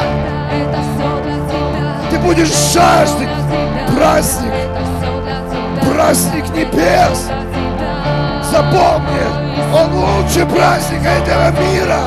Ты 2.10 2.18
будешь 2.18 2.52
жаждать 2.72 3.28
праздник, 3.96 4.52
праздник 5.92 6.48
небес. 6.54 7.28
Запомни, 8.50 9.24
он 9.74 9.94
лучше 9.94 10.46
праздника 10.46 11.08
этого 11.08 11.50
мира. 11.58 12.00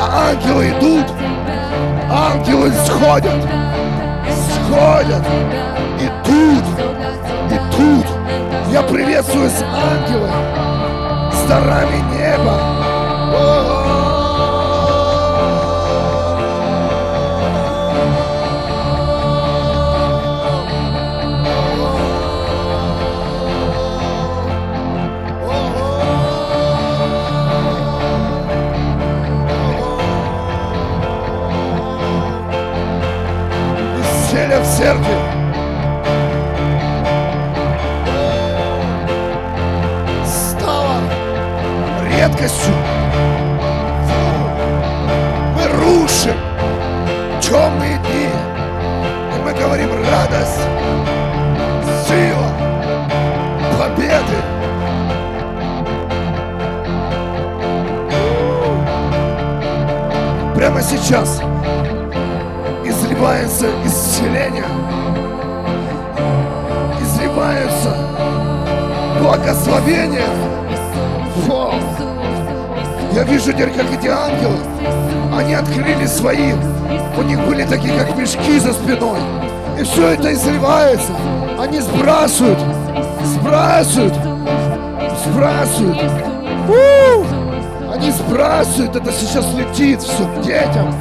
А 0.00 0.30
ангелы 0.30 0.68
идут, 0.70 1.06
ангелы 2.10 2.72
сходят, 2.86 3.63
сходят, 4.64 5.22
идут, 6.00 6.64
идут. 7.50 8.06
Я 8.72 8.82
приветствую 8.82 9.48
с 9.50 9.62
ангелы, 9.62 10.30
с 11.32 11.48
дарами 11.48 11.98
неба. 12.12 12.58
Исцеля 13.30 13.83
церкви. 34.84 35.14
Стала 40.26 41.00
редкостью. 42.06 42.74
Мы 45.54 45.66
рушим 45.80 46.36
темные 47.40 47.96
дни. 47.98 48.28
И 49.34 49.42
мы 49.42 49.54
говорим 49.54 49.88
радость, 50.10 50.60
сила, 52.06 52.50
победы. 53.78 54.38
Прямо 60.54 60.82
сейчас 60.82 61.40
изливается 63.24 63.66
исцеление, 63.86 64.64
изливается 67.00 67.96
благословение. 69.18 70.26
Вау! 71.46 71.72
Я 73.14 73.22
вижу 73.22 73.52
теперь, 73.52 73.70
как 73.70 73.86
эти 73.98 74.08
ангелы, 74.08 74.58
они 75.34 75.54
открыли 75.54 76.04
свои, 76.04 76.52
у 77.16 77.22
них 77.22 77.40
были 77.46 77.64
такие, 77.64 77.94
как 77.98 78.14
мешки 78.16 78.58
за 78.58 78.74
спиной. 78.74 79.20
И 79.80 79.82
все 79.84 80.08
это 80.08 80.32
изливается. 80.32 81.12
Они 81.58 81.80
сбрасывают, 81.80 82.58
сбрасывают, 83.24 84.14
сбрасывают. 85.24 86.12
У! 86.68 87.90
Они 87.90 88.10
сбрасывают, 88.10 88.96
это 88.96 89.12
сейчас 89.12 89.46
летит 89.54 90.02
все 90.02 90.26
к 90.26 90.42
детям 90.42 90.92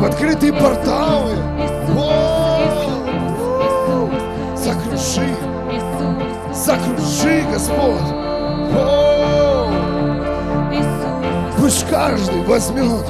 в 0.00 0.04
открытые 0.04 0.52
порталы. 0.52 1.19
Господь. 7.60 8.14
Воу! 8.72 9.68
Пусть 11.58 11.86
каждый 11.90 12.42
возьмет 12.44 13.04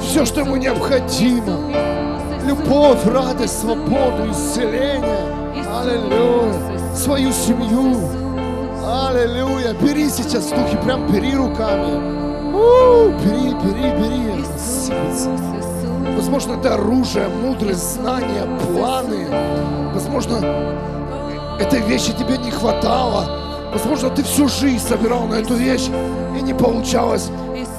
все, 0.00 0.24
что 0.24 0.42
ему 0.42 0.54
необходимо. 0.54 1.56
Любовь, 2.46 3.04
радость, 3.04 3.60
свободу, 3.60 4.30
исцеление. 4.30 5.26
Аллилуйя. 5.76 6.94
Свою 6.94 7.32
семью. 7.32 7.96
Аллилуйя. 8.86 9.74
Бери 9.82 10.08
сейчас 10.08 10.44
в 10.44 10.50
духе, 10.50 10.76
прям 10.84 11.10
бери 11.10 11.34
руками. 11.34 11.96
У, 12.54 13.08
бери, 13.24 13.54
бери, 13.54 13.90
бери. 13.98 14.44
Возможно, 16.14 16.52
это 16.52 16.74
оружие, 16.74 17.28
мудрость, 17.28 17.94
знания, 17.94 18.46
планы. 18.66 19.26
Возможно, 19.92 20.36
этой 21.58 21.80
вещи 21.80 22.12
тебе 22.12 22.38
не 22.38 22.52
хватало. 22.52 23.49
Возможно, 23.72 24.10
ты 24.10 24.24
всю 24.24 24.48
жизнь 24.48 24.84
собирал 24.84 25.26
на 25.26 25.36
эту 25.36 25.54
вещь 25.54 25.88
и 26.36 26.42
не 26.42 26.54
получалось. 26.54 27.30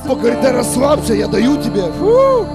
Бог 0.08 0.20
говорит, 0.20 0.42
да 0.42 0.54
расслабься, 0.54 1.14
я 1.14 1.28
даю 1.28 1.62
тебе. 1.62 1.84
Фу. 2.00 2.48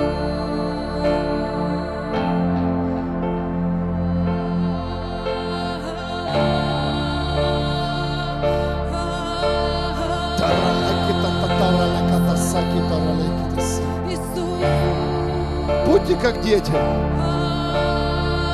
Будьте 15.86 16.16
как 16.16 16.40
дети, 16.40 16.72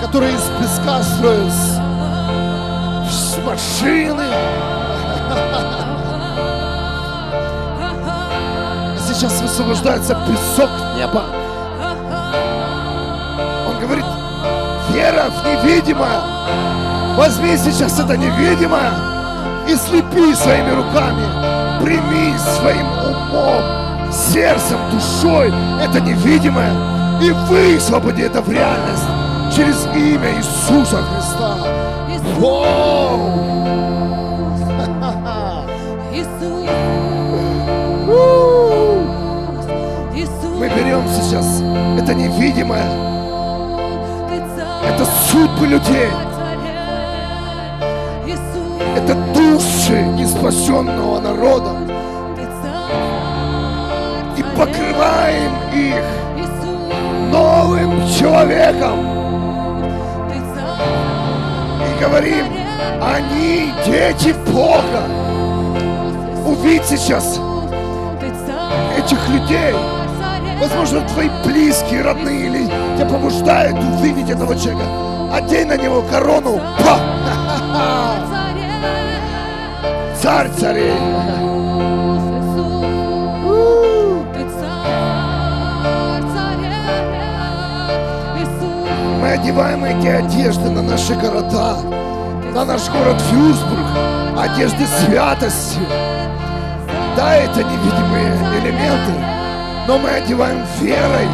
которые 0.03 0.33
из 0.33 0.51
песка 0.61 1.03
строят 1.03 1.53
машины. 3.53 4.72
Сейчас 8.99 9.41
высвобождается 9.41 10.17
песок 10.27 10.71
неба. 10.97 11.25
Он 13.69 13.79
говорит, 13.81 14.05
вера 14.91 15.31
в 15.31 15.47
невидимое. 15.47 16.21
Возьми 17.17 17.57
сейчас 17.57 18.01
это 18.01 18.17
невидимое 18.17 18.93
и 19.69 19.77
слепи 19.77 20.35
своими 20.35 20.71
руками. 20.71 21.25
Прими 21.83 22.35
своим 22.39 22.87
умом, 23.05 24.13
сердцем, 24.13 24.79
душой 24.91 25.53
это 25.81 26.01
невидимое 26.01 26.73
и 27.21 27.31
высвободи 27.31 28.23
это 28.23 28.41
в 28.41 28.51
реальность 28.51 29.05
через 29.55 29.87
имя 29.95 30.39
Иисуса 30.39 31.03
Христа. 31.03 31.57
Воу! 32.39 33.62
Это 42.03 42.15
невидимое. 42.15 42.85
Это 44.89 45.05
судьбы 45.31 45.67
людей. 45.67 46.11
Это 48.97 49.15
души 49.35 50.03
неспасенного 50.03 51.21
народа. 51.21 51.71
И 54.37 54.43
покрываем 54.57 55.53
их 55.73 56.03
новым 57.31 58.07
человеком. 58.09 58.99
И 61.81 62.03
говорим, 62.03 62.47
они 63.01 63.73
дети 63.87 64.35
Бога. 64.51 65.05
Увидь 66.47 66.85
сейчас 66.85 67.41
этих 68.99 69.29
людей. 69.29 69.75
Возможно, 70.63 71.01
твои 71.09 71.29
близкие, 71.45 72.03
родные, 72.03 72.47
или 72.47 72.67
тебя 72.97 73.07
побуждают 73.07 73.77
увидеть 73.79 74.31
этого 74.31 74.55
человека. 74.57 74.85
Одень 75.35 75.67
на 75.67 75.77
него 75.77 76.03
корону. 76.03 76.61
Па! 76.79 77.01
Царь 80.23 80.49
царей. 80.51 80.95
Мы 89.21 89.33
одеваем 89.33 89.83
эти 89.83 90.07
одежды 90.07 90.71
на 90.71 90.83
наши 90.83 91.15
города, 91.15 91.79
на 92.55 92.65
наш 92.65 92.89
город 92.89 93.21
Фьюсбург, 93.31 93.87
одежды 94.39 94.87
святости. 94.87 95.81
Да, 97.17 97.35
это 97.35 97.65
невидимые 97.65 98.33
элементы, 98.61 99.32
но 99.87 99.99
мы 99.99 100.11
одеваем 100.11 100.65
верой. 100.81 101.29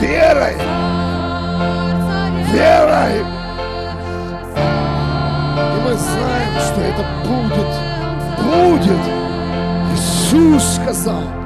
Верой. 0.00 0.56
Верой. 2.52 3.20
И 5.56 5.80
мы 5.84 5.94
знаем, 5.94 6.60
что 6.60 6.80
это 6.80 7.04
будет. 7.26 7.70
Будет. 8.38 9.04
Иисус 9.92 10.76
сказал. 10.76 11.39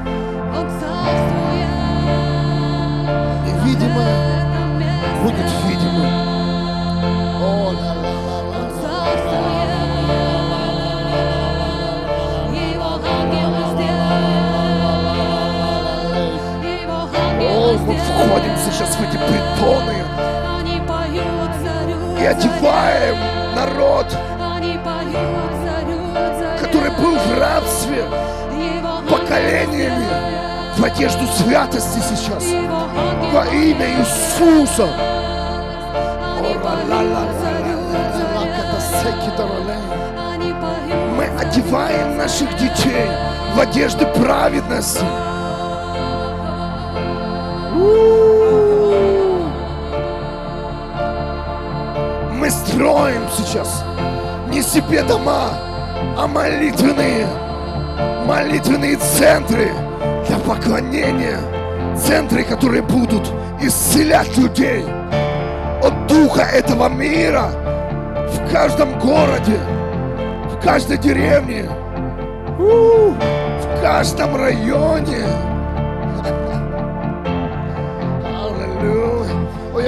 Входим 18.45 18.57
сейчас 18.59 18.97
в 18.97 19.03
эти 19.03 19.17
притоны 19.17 19.95
и 22.21 22.27
одеваем 22.27 23.17
народ, 23.55 24.07
который 26.61 26.91
был 26.91 27.17
в 27.17 27.39
рабстве 27.39 28.05
поколениями, 29.11 30.07
в 30.79 30.85
одежду 30.85 31.27
святости 31.27 32.01
сейчас. 32.01 32.45
Во 33.33 33.47
имя 33.47 33.87
Иисуса. 33.99 34.89
Мы 41.17 41.25
одеваем 41.39 42.17
наших 42.17 42.51
детей 42.57 43.11
в 43.55 43.61
одежды 43.61 44.07
праведности. 44.07 45.05
У-у-у. 47.77 48.14
Строим 52.75 53.23
сейчас 53.37 53.85
не 54.49 54.61
себе 54.61 55.03
дома, 55.03 55.51
а 56.19 56.27
молитвенные, 56.27 57.27
молитвенные 58.27 58.97
центры 58.97 59.71
для 60.27 60.39
поклонения. 60.39 61.39
Центры, 61.97 62.43
которые 62.43 62.83
будут 62.83 63.31
исцелять 63.63 64.37
людей 64.37 64.85
от 65.85 66.07
духа 66.09 66.43
этого 66.43 66.89
мира 66.89 67.51
в 68.29 68.53
каждом 68.53 68.99
городе, 68.99 69.61
в 70.51 70.61
каждой 70.61 70.99
деревне, 70.99 71.69
в 72.59 73.81
каждом 73.83 74.35
районе. 74.35 75.54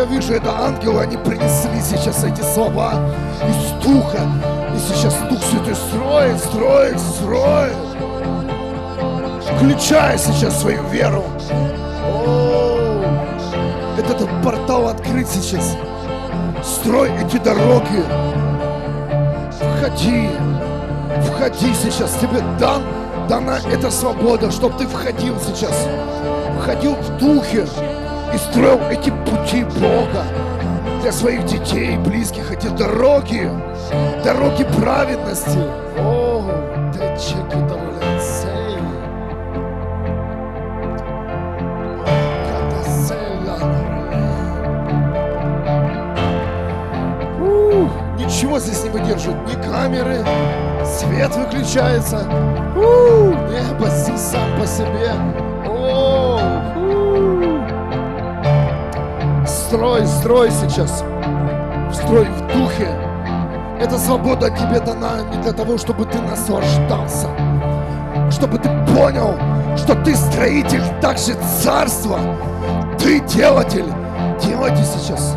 Вижу, 0.07 0.35
это 0.35 0.51
ангелы, 0.59 1.03
они 1.03 1.17
принесли 1.17 1.81
сейчас 1.81 2.25
эти 2.25 2.41
слова 2.41 2.95
из 3.49 3.85
Духа. 3.85 4.21
И 4.75 4.79
сейчас 4.79 5.15
Дух 5.31 5.43
Святой 5.43 5.75
строит, 5.75 6.39
строит, 6.39 7.01
строит. 7.01 7.77
Включай 9.57 10.19
сейчас 10.19 10.61
свою 10.61 10.83
веру. 10.89 11.25
О, 12.05 12.79
этот 13.97 14.29
портал 14.43 14.89
открыт 14.89 15.27
сейчас. 15.29 15.77
Строй 16.63 17.11
эти 17.25 17.39
дороги. 17.39 18.05
Входи. 19.59 20.31
Входи 21.25 21.73
сейчас. 21.75 22.13
Тебе 22.21 22.43
дан, 22.59 22.83
дана 23.29 23.59
эта 23.73 23.91
свобода, 23.91 24.51
чтобы 24.51 24.77
ты 24.79 24.87
входил 24.87 25.37
сейчас. 25.41 25.87
Входил 26.61 26.95
в 26.95 27.19
духе 27.19 27.67
и 28.35 28.39
строил 28.39 28.81
эти 28.91 29.11
пути 29.11 29.65
Бога 29.65 30.25
для 31.03 31.13
своих 31.13 31.45
детей, 31.47 31.97
близких, 31.99 32.51
эти 32.51 32.69
дороги, 32.69 33.51
дороги 34.25 34.65
праведности. 34.81 35.59
О, 35.99 36.43
ты 36.93 36.99
чеки 37.19 37.57
Ничего 48.27 48.59
здесь 48.59 48.83
не 48.85 48.91
выдерживает, 48.91 49.49
ни 49.49 49.63
камеры, 49.63 50.25
свет 50.85 51.35
выключается. 51.37 52.19
Ух, 52.77 53.35
Небо 53.51 53.89
здесь 53.89 54.21
сам 54.21 54.61
по 54.61 54.67
себе. 54.67 55.13
Строй, 59.77 60.07
строй 60.07 60.51
сейчас. 60.51 61.05
Строй 61.93 62.25
в 62.25 62.47
духе. 62.55 62.89
Эта 63.79 63.99
свобода 63.99 64.49
тебе 64.49 64.81
дана 64.81 65.21
не 65.31 65.37
для 65.43 65.53
того, 65.53 65.77
чтобы 65.77 66.07
ты 66.07 66.19
наслаждался, 66.19 67.29
чтобы 68.31 68.57
ты 68.57 68.71
понял, 68.95 69.35
что 69.77 69.95
ты 69.97 70.17
строитель 70.17 70.83
также 71.03 71.35
царства. 71.61 72.19
Ты 72.99 73.21
делатель. 73.21 73.85
Делайте 74.43 74.83
сейчас. 74.83 75.37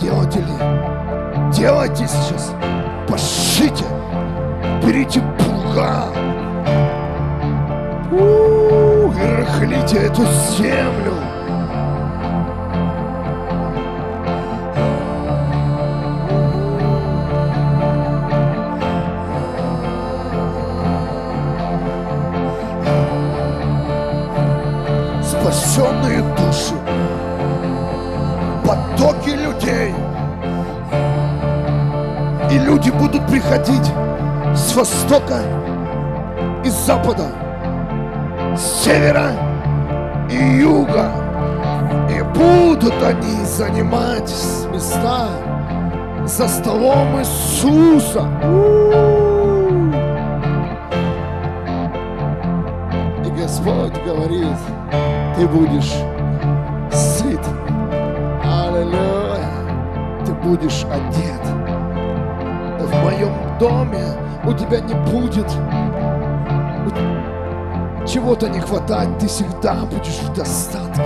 Делатели. 0.00 1.52
Делайте 1.52 2.08
сейчас. 2.08 2.54
Пошите. 3.06 3.84
Берите 4.82 5.22
плуга. 5.38 6.06
У, 8.12 9.12
И 9.12 9.36
рыхлите 9.36 9.98
эту 9.98 10.22
землю. 10.56 11.27
Спасенные 25.78 26.22
души, 26.36 26.74
потоки 28.66 29.30
людей. 29.30 29.94
И 32.50 32.58
люди 32.58 32.90
будут 32.90 33.26
приходить 33.26 33.92
с 34.54 34.74
востока 34.74 35.40
и 36.64 36.68
с 36.68 36.86
запада, 36.86 37.26
с 38.56 38.84
севера 38.84 39.30
и 40.30 40.60
юга. 40.60 41.10
И 42.10 42.22
будут 42.22 42.94
они 43.02 43.44
занимать 43.44 44.32
места 44.72 45.28
за 46.24 46.48
столом 46.48 47.20
Иисуса. 47.20 48.26
И 53.24 53.30
Господь 53.40 53.94
говорит, 54.04 54.56
ты 55.38 55.46
будешь 55.46 55.94
сыт. 56.92 57.40
Аллилуйя. 58.42 59.48
Ты 60.26 60.34
будешь 60.34 60.84
одет. 60.90 61.40
В 62.80 62.92
моем 63.04 63.32
доме 63.60 64.02
у 64.44 64.52
тебя 64.52 64.80
не 64.80 64.94
будет 65.12 65.46
чего-то 68.04 68.48
не 68.48 68.58
хватать, 68.58 69.16
ты 69.18 69.28
всегда 69.28 69.84
будешь 69.84 70.18
в 70.18 70.34
достатке. 70.34 71.04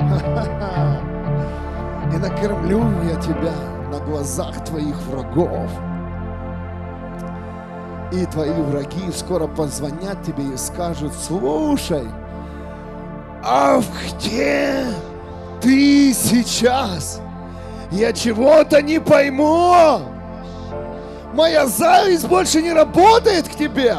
И 2.12 2.16
накормлю 2.18 2.82
я 3.04 3.16
тебя 3.16 3.54
на 3.90 3.98
глазах 4.00 4.62
твоих 4.64 5.00
врагов. 5.06 5.70
И 8.12 8.26
твои 8.26 8.50
враги 8.50 9.10
скоро 9.12 9.46
позвонят 9.46 10.22
тебе 10.22 10.44
и 10.52 10.56
скажут, 10.56 11.14
слушай, 11.14 12.06
а 13.44 13.80
где 14.08 14.86
ты 15.60 16.14
сейчас? 16.14 17.20
Я 17.90 18.12
чего-то 18.12 18.80
не 18.80 18.98
пойму. 18.98 20.00
Моя 21.34 21.66
зависть 21.66 22.26
больше 22.26 22.62
не 22.62 22.72
работает 22.72 23.48
к 23.48 23.52
тебе. 23.54 23.96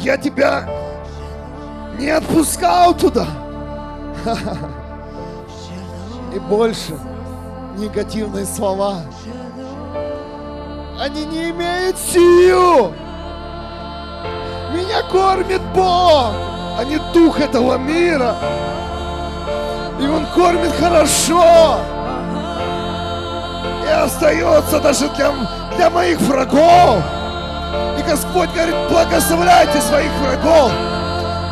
Я 0.00 0.16
тебя 0.16 0.68
не 1.98 2.08
отпускал 2.08 2.94
туда. 2.94 3.26
И 6.34 6.38
больше 6.38 6.98
негативные 7.76 8.46
слова. 8.46 9.02
Они 11.00 11.24
не 11.24 11.48
имеют 11.48 11.96
силу. 11.96 12.92
Меня 14.70 15.02
кормит 15.10 15.62
Бог, 15.74 16.34
а 16.78 16.84
не 16.84 16.98
дух 17.14 17.40
этого 17.40 17.78
мира. 17.78 18.36
И 19.98 20.06
Он 20.06 20.26
кормит 20.34 20.70
хорошо. 20.78 21.78
И 23.82 23.90
остается 23.90 24.78
даже 24.78 25.08
для, 25.16 25.32
для 25.74 25.88
моих 25.88 26.20
врагов. 26.20 27.02
И 27.98 28.02
Господь 28.02 28.50
говорит, 28.50 28.74
благословляйте 28.90 29.80
своих 29.80 30.12
врагов. 30.20 30.70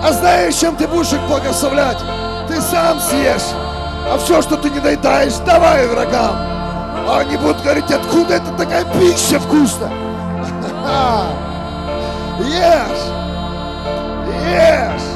А 0.04 0.12
знаешь, 0.12 0.56
чем 0.56 0.76
ты 0.76 0.86
будешь 0.86 1.14
их 1.14 1.22
благословлять? 1.22 2.04
Ты 2.48 2.60
сам 2.60 3.00
съешь. 3.00 3.54
А 4.12 4.18
все, 4.18 4.42
что 4.42 4.58
ты 4.58 4.68
не 4.68 4.80
доедаешь, 4.80 5.36
давай 5.46 5.86
врагам. 5.86 6.57
А 7.10 7.20
они 7.20 7.38
будут 7.38 7.62
говорить, 7.62 7.90
откуда 7.90 8.34
это 8.34 8.50
такая 8.52 8.84
пища 8.84 9.40
вкусная. 9.40 9.90
Ешь! 12.40 13.06
Ешь! 14.46 15.08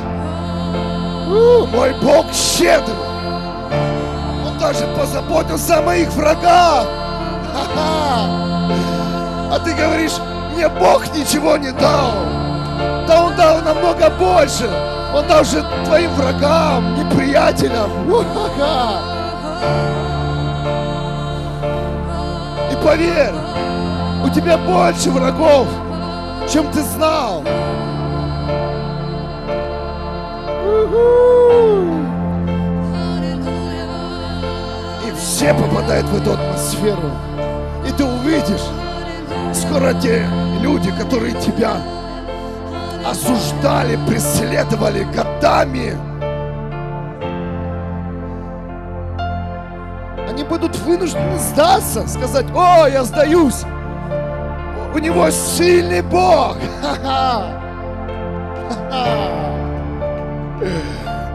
Мой 1.71 1.95
Бог 2.03 2.33
щедрый! 2.33 2.97
Он 4.47 4.59
даже 4.59 4.87
позаботился 4.97 5.79
о 5.79 5.83
моих 5.83 6.09
врагах! 6.13 6.87
А 9.51 9.59
ты 9.63 9.75
говоришь, 9.75 10.17
мне 10.55 10.69
Бог 10.71 11.07
ничего 11.15 11.59
не 11.59 11.73
дал! 11.73 12.13
Да 13.07 13.25
Он 13.25 13.37
дал 13.37 13.61
намного 13.61 14.09
больше! 14.19 14.67
Он 15.15 15.27
дал 15.27 15.45
же 15.45 15.63
твоим 15.85 16.11
врагам, 16.15 16.95
неприятелям! 16.95 17.91
И 18.09 18.13
поверь, 22.83 23.35
у 24.25 24.29
тебя 24.29 24.59
больше 24.59 25.11
врагов, 25.11 25.67
чем 26.51 26.71
ты 26.73 26.83
знал. 26.83 27.43
И 35.07 35.13
все 35.17 35.55
попадают 35.55 36.07
в 36.07 36.21
эту 36.21 36.33
атмосферу. 36.33 37.11
И 37.87 37.93
ты 37.93 38.05
увидишь, 38.05 38.67
скоро 39.55 39.93
те 39.95 40.27
люди, 40.61 40.91
которые 40.93 41.35
тебя 41.35 41.77
осуждали, 43.05 43.99
преследовали 44.07 45.05
годами, 45.05 45.97
они 50.43 50.49
будут 50.49 50.77
вынуждены 50.79 51.39
сдаться, 51.39 52.07
сказать, 52.09 52.47
о, 52.55 52.87
я 52.87 53.05
сдаюсь. 53.05 53.63
У 54.95 54.99
него 54.99 55.31
сильный 55.31 56.03
Бог. 56.03 56.57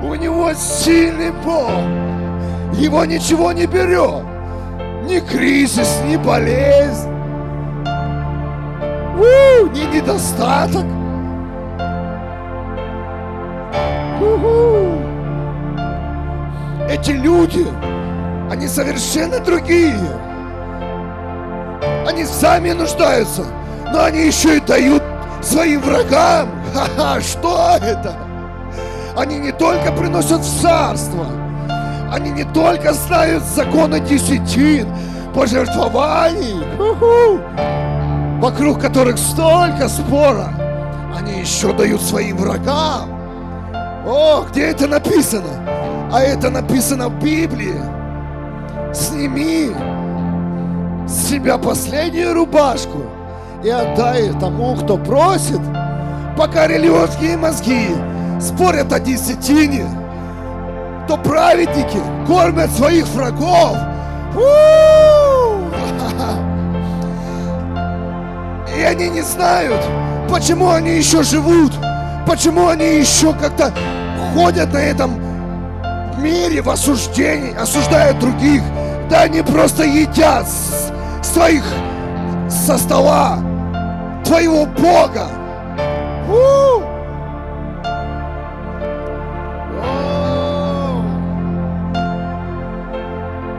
У 0.03 0.13
него 0.15 0.53
сильный 0.53 1.31
Бог. 1.43 1.71
Его 2.73 3.05
ничего 3.05 3.51
не 3.51 3.65
берет. 3.65 4.23
Ни 5.05 5.19
кризис, 5.19 6.01
ни 6.05 6.17
болезнь. 6.17 7.09
У, 9.17 9.67
ни 9.67 9.95
недостаток. 9.95 10.85
У-ху. 14.21 14.97
Эти 16.89 17.11
люди, 17.11 17.67
они 18.49 18.67
совершенно 18.67 19.39
другие. 19.39 19.97
Они 22.07 22.25
сами 22.25 22.71
нуждаются, 22.71 23.45
но 23.91 24.05
они 24.05 24.27
еще 24.27 24.57
и 24.57 24.61
дают 24.61 25.03
своим 25.41 25.81
врагам. 25.81 26.49
Ха-ха, 26.73 27.21
что 27.21 27.77
это? 27.81 28.15
Они 29.15 29.39
не 29.39 29.51
только 29.51 29.91
приносят 29.91 30.41
в 30.41 30.61
царство, 30.61 31.25
они 32.11 32.29
не 32.29 32.43
только 32.45 32.93
знают 32.93 33.43
законы 33.43 33.99
десятин, 33.99 34.87
пожертвований, 35.33 36.63
вокруг 38.39 38.79
которых 38.79 39.17
столько 39.17 39.89
спора, 39.89 40.53
они 41.17 41.39
еще 41.41 41.73
дают 41.73 42.01
своим 42.01 42.37
врагам. 42.37 43.09
О, 44.05 44.45
где 44.49 44.67
это 44.67 44.87
написано? 44.87 45.49
А 46.13 46.21
это 46.21 46.49
написано 46.49 47.09
в 47.09 47.19
Библии. 47.19 47.96
Сними 48.97 49.69
с 51.07 51.29
себя 51.29 51.59
последнюю 51.59 52.33
рубашку 52.33 53.03
и 53.63 53.69
отдай 53.69 54.31
тому, 54.39 54.75
кто 54.75 54.97
просит, 54.97 55.61
пока 56.35 56.65
религиозные 56.65 57.37
мозги 57.37 57.89
спорят 58.41 58.91
о 58.91 58.99
десятине, 58.99 59.85
то 61.07 61.15
праведники 61.17 61.99
кормят 62.25 62.71
своих 62.71 63.07
врагов. 63.09 63.77
И 68.75 68.81
они 68.81 69.09
не 69.09 69.21
знают, 69.21 69.79
почему 70.27 70.71
они 70.71 70.97
еще 70.97 71.21
живут, 71.21 71.71
почему 72.25 72.67
они 72.67 72.97
еще 72.97 73.31
как-то 73.33 73.71
ходят 74.33 74.73
на 74.73 74.79
этом 74.79 75.19
мире 76.17 76.63
в 76.63 76.69
осуждении, 76.71 77.55
осуждают 77.55 78.17
других. 78.17 78.63
Да 79.09 79.21
они 79.21 79.41
просто 79.41 79.83
едят 79.83 80.47
своих 81.23 81.63
со 82.49 82.77
стола 82.77 83.39
твоего 84.25 84.65
Бога. 84.65 85.27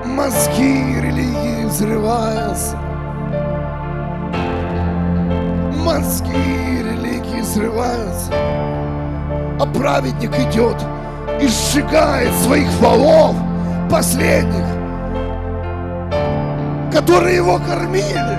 Мозги 0.05 1.01
религии 1.01 1.65
взрываются. 1.65 2.77
Мозги 5.77 6.83
религии 6.83 7.41
взрываются. 7.41 8.33
А 9.59 9.67
праведник 9.75 10.39
идет 10.39 10.77
и 11.41 11.49
сжигает 11.49 12.35
своих 12.35 12.69
волов 12.81 13.37
последних, 13.91 14.67
которые 16.99 17.37
его 17.37 17.59
кормили, 17.59 18.39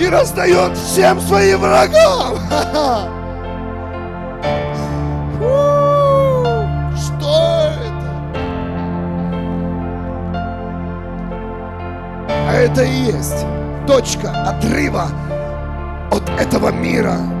и 0.00 0.08
раздает 0.08 0.76
всем 0.76 1.20
своим 1.20 1.60
врагам. 1.60 2.36
Что 6.96 7.70
это? 7.78 8.10
А 12.28 12.52
это 12.54 12.82
и 12.82 12.90
есть 12.90 13.46
точка 13.86 14.32
отрыва 14.48 15.06
от 16.10 16.28
этого 16.40 16.72
мира. 16.72 17.37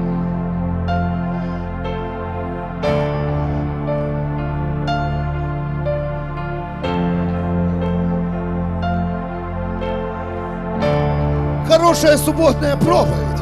Хорошая 12.00 12.24
субботная 12.24 12.76
проповедь. 12.76 13.40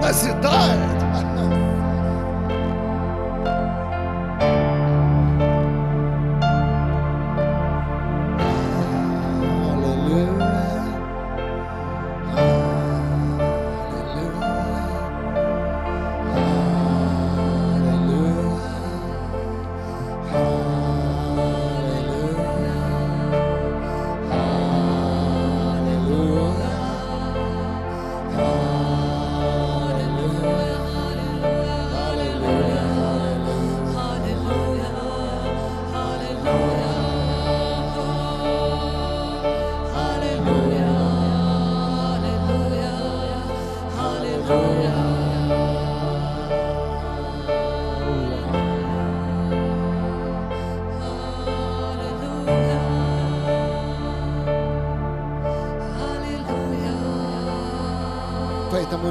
Назидает. 0.00 0.95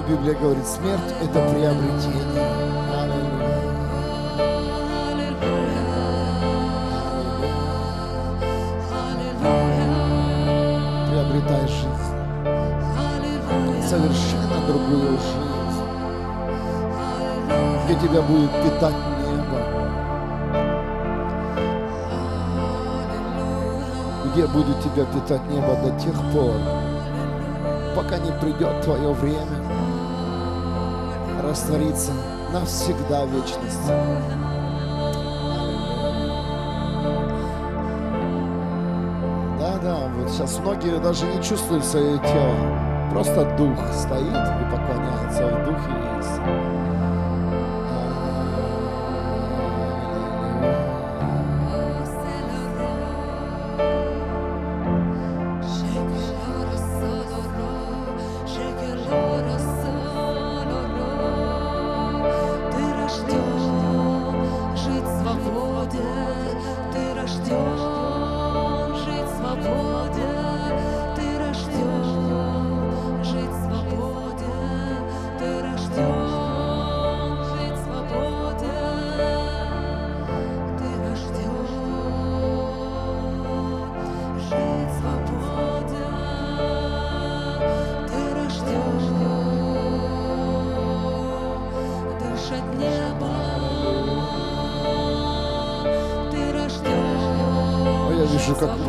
Библия 0.08 0.36
говорит, 0.36 0.68
смерть– 0.68 1.01
это 1.20 1.39
приобретение. 1.49 2.45
Приобретай 11.10 11.68
жизнь. 11.68 12.14
Совершенно 13.84 14.68
другую 14.68 15.18
жизнь. 15.18 15.84
Где 17.86 17.95
тебя 18.08 18.22
будет 18.22 18.51
питать 18.62 18.93
небо. 19.24 19.60
Где 24.26 24.45
будет 24.45 24.80
тебя 24.82 25.06
питать 25.06 25.49
небо 25.49 25.76
до 25.84 25.99
тех 25.99 26.16
пор, 26.32 26.53
пока 27.95 28.20
не 28.20 28.32
придет 28.39 28.82
твое 28.82 29.12
время 29.14 29.55
раствориться 31.56 32.12
навсегда 32.51 33.26
в 33.26 33.30
вечности. 33.30 33.93
Да-да, 39.58 40.10
вот 40.18 40.30
сейчас 40.32 40.60
многие 40.60 40.99
даже 40.99 41.26
не 41.26 41.41
чувствуют 41.41 41.86
свое 41.86 42.18
тело. 42.18 43.10
Просто 43.10 43.45
дух 43.58 43.80
стоит 43.93 44.28
и 44.28 44.70
поклоняется 44.70 45.47
в 45.47 45.66
духе 45.66 46.05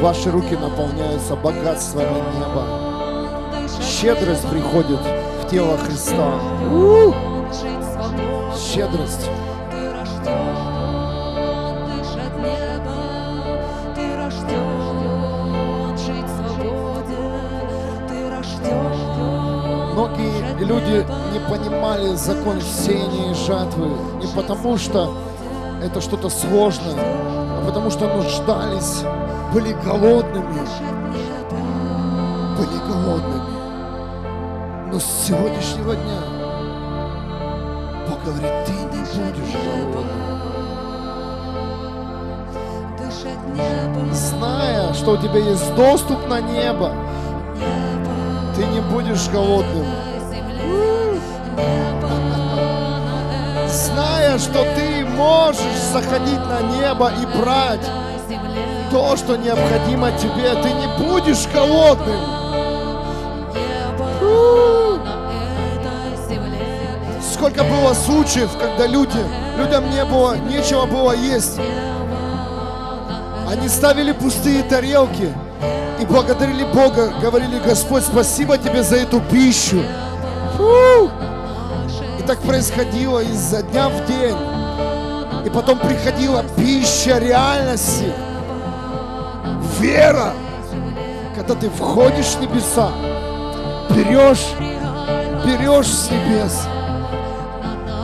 ваши 0.07 0.31
руки 0.31 0.55
наполняются 0.55 1.35
богатствами 1.35 2.23
неба. 2.39 2.65
Щедрость 3.83 4.49
приходит 4.49 5.01
в 5.43 5.51
тело 5.51 5.77
Христа. 5.79 6.31
Щедрость. 8.57 9.29
Многие 19.93 20.65
люди 20.65 21.05
не 21.33 21.41
понимали 21.51 22.15
закон 22.15 22.61
сеяния 22.61 23.33
и 23.33 23.35
жатвы 23.35 23.89
не 24.23 24.29
потому, 24.37 24.79
что 24.79 25.17
это 25.83 26.01
что-то 26.01 26.29
сложное, 26.29 26.95
потому 27.67 27.91
что 27.91 28.07
нуждались, 28.07 29.03
были 29.53 29.73
голодными, 29.85 30.61
были 32.57 32.79
голодными. 32.89 33.57
Но 34.93 35.01
с 35.01 35.05
сегодняшнего 35.27 35.97
дня 35.97 36.21
Бог 38.09 38.25
говорит, 38.25 38.53
ты 38.65 38.73
не 38.73 38.87
будешь 38.87 39.53
голодным. 39.53 40.07
Зная, 44.13 44.95
что 44.95 45.13
у 45.13 45.17
тебя 45.17 45.39
есть 45.39 45.75
доступ 45.75 46.29
на 46.29 46.41
Небо. 46.41 46.93
ты 48.55 48.65
не 48.67 48.81
будешь 48.81 49.29
голодным. 49.29 49.87
Зная, 53.69 54.39
что 54.39 54.65
ты 54.75 54.96
можешь 55.17 55.81
заходить 55.93 56.41
на 56.47 56.61
небо 56.61 57.11
и 57.11 57.39
брать 57.39 57.81
то, 58.91 59.17
что 59.17 59.37
необходимо 59.37 60.11
тебе, 60.13 60.55
ты 60.63 60.73
не 60.73 60.87
будешь 60.99 61.47
голодным. 61.53 62.21
Сколько 67.33 67.65
было 67.65 67.93
случаев, 67.95 68.51
когда 68.59 68.87
люди, 68.87 69.19
людям 69.59 69.91
не 69.91 70.05
было, 70.05 70.37
нечего 70.37 70.87
было 70.87 71.13
есть. 71.13 71.59
Они 73.49 73.69
ставили 73.69 74.13
пустые 74.13 74.63
тарелки 74.63 75.33
и 76.01 76.05
благодарили 76.05 76.65
Бога, 76.65 77.13
говорили, 77.21 77.59
Господь, 77.59 78.05
спасибо 78.05 78.59
тебе 78.59 78.83
за 78.83 78.97
эту 78.97 79.21
пищу. 79.21 79.83
Фу! 80.57 81.11
И 82.19 82.23
так 82.27 82.39
происходило 82.41 83.21
изо 83.21 83.63
дня 83.63 83.89
в 83.89 84.07
день. 84.07 84.56
И 85.47 85.49
потом 85.49 85.79
приходила 85.79 86.43
пища 86.57 87.19
реальности. 87.19 88.13
Вера. 89.79 90.33
Когда 91.37 91.55
ты 91.55 91.71
входишь 91.71 92.35
в 92.35 92.41
небеса, 92.41 92.91
берешь, 93.91 94.49
берешь 95.45 95.87
с 95.87 96.11
небес 96.11 96.67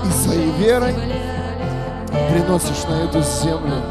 и 0.07 0.25
своей 0.25 0.53
верой 0.53 0.95
приносишь 2.31 2.85
на 2.89 3.03
эту 3.03 3.21
землю. 3.23 3.83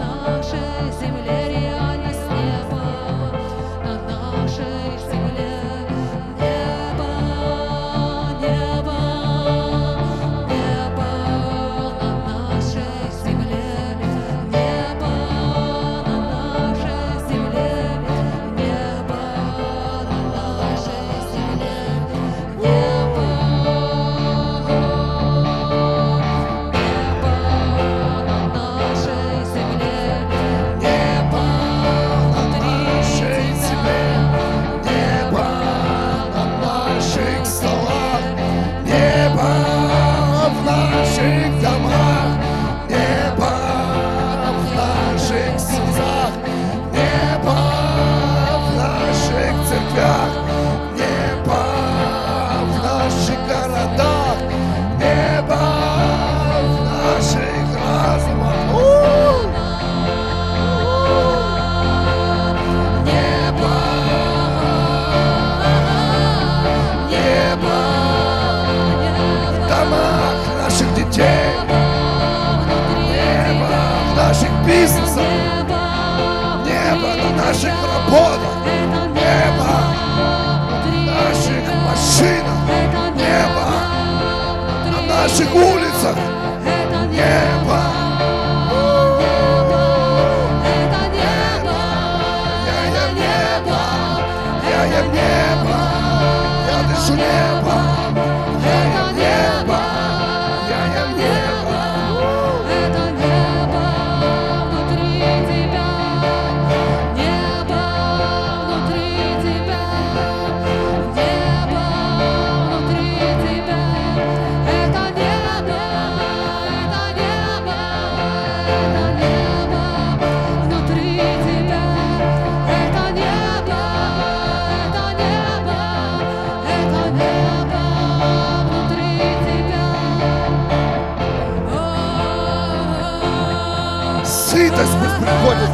На 85.40 85.71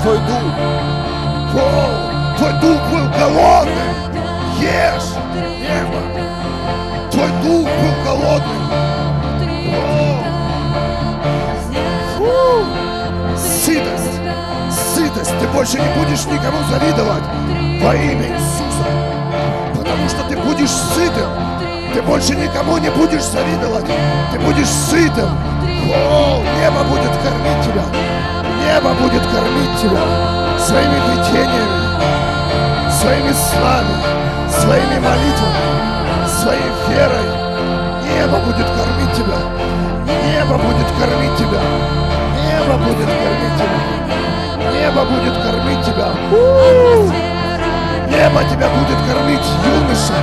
Твой 0.07 0.19
Дух. 0.19 0.53
О, 1.53 2.37
Твой 2.37 2.53
Дух 2.61 2.79
был 2.89 3.09
голодный. 3.19 3.91
Ешь 4.57 5.11
небо. 5.35 5.99
Твой 7.11 7.29
Дух 7.43 7.67
был 7.67 7.95
голодный. 8.05 8.61
О, 9.67 10.23
фу. 12.15 13.35
Сытость. 13.35 14.21
Сытость. 14.95 15.37
Ты 15.41 15.47
больше 15.49 15.77
не 15.77 15.89
будешь 15.99 16.25
никому 16.25 16.59
завидовать 16.69 17.23
во 17.83 17.93
имя 17.93 18.27
Иисуса. 18.29 18.85
Потому 19.75 20.07
что 20.07 20.23
ты 20.29 20.37
будешь 20.37 20.71
сытым. 20.71 21.29
Ты 21.93 22.01
больше 22.01 22.33
никому 22.33 22.77
не 22.77 22.91
будешь 22.91 23.25
завидовать. 23.25 23.85
Ты 24.31 24.39
будешь 24.39 24.69
сытым. 24.69 25.37
О, 25.93 26.41
небо 26.61 26.83
будет 26.85 27.11
кормить 27.21 27.65
тебя. 27.65 27.83
Небо 28.67 28.89
будет 29.01 29.25
кормить 29.27 29.79
тебя 29.79 30.03
своими 30.59 30.99
видениями, 31.09 32.91
своими 32.91 33.31
снами, 33.31 33.95
своими 34.49 34.99
молитвами, 34.99 36.27
своей 36.27 36.71
верой. 36.89 37.27
Небо 38.03 38.37
будет 38.39 38.67
кормить 38.67 39.13
тебя. 39.15 39.39
Небо 40.25 40.57
будет 40.57 40.87
кормить 40.99 41.37
тебя. 41.37 41.61
Небо 42.43 42.77
будет 42.83 43.07
кормить 43.07 43.57
тебя. 43.57 43.87
Небо 44.73 45.05
будет 45.05 45.37
кормить 45.41 45.85
тебя. 45.85 46.09
Небо 48.09 48.43
тебя 48.49 48.67
будет 48.67 48.99
кормить, 49.07 49.47
юноша. 49.65 50.17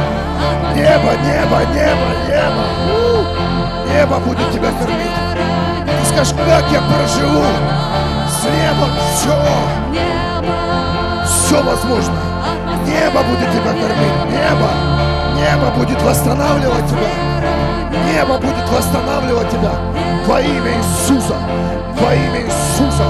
Небо, 0.75 1.13
небо, 1.25 1.61
небо, 1.73 2.09
небо. 2.29 2.65
Небо 3.89 4.19
будет 4.19 4.53
тебя 4.53 4.71
кормить. 4.79 5.17
Ты 5.87 6.13
скажешь, 6.13 6.35
как 6.47 6.71
я 6.71 6.83
проживу? 6.83 7.45
С 8.45 8.47
небом 8.47 8.91
все, 9.15 9.33
все 11.25 11.63
возможно. 11.63 12.15
Небо 12.85 13.23
будет 13.23 13.51
тебя 13.51 13.73
кормить. 13.73 14.19
Небо, 14.29 14.69
небо 15.35 15.71
будет 15.75 16.03
восстанавливать 16.03 16.87
тебя. 16.87 17.09
Небо 18.07 18.37
будет 18.37 18.69
восстанавливать 18.69 19.49
тебя 19.49 19.73
во 20.27 20.43
имя 20.43 20.73
Иисуса. 20.77 21.37
Во 21.99 22.15
имя 22.15 22.43
Иисуса. 22.43 23.07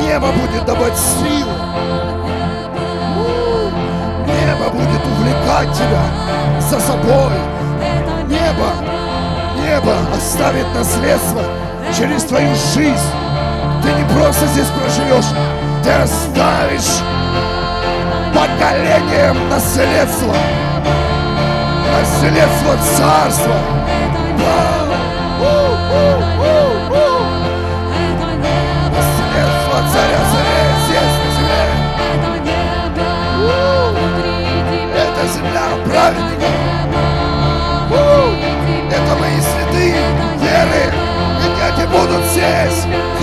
Небо 0.00 0.26
будет 0.32 0.64
давать 0.64 0.98
силу. 0.98 1.52
Небо 4.26 4.70
будет 4.72 5.06
увлекать 5.06 5.72
тебя 5.72 6.02
за 6.58 6.80
собой. 6.80 7.32
Небо, 8.26 8.72
небо 9.56 9.94
оставит 10.16 10.66
наследство 10.74 11.42
через 11.96 12.24
твою 12.24 12.54
жизнь. 12.74 13.10
Ты 13.82 13.92
не 13.92 14.04
просто 14.14 14.46
здесь 14.48 14.66
проживешь, 14.66 15.26
ты 15.82 15.90
оставишь 15.90 17.00
поколением 18.34 19.48
наследство. 19.48 20.34
Наследство 21.92 22.76
царства. 22.96 23.54
Да. 24.38 24.85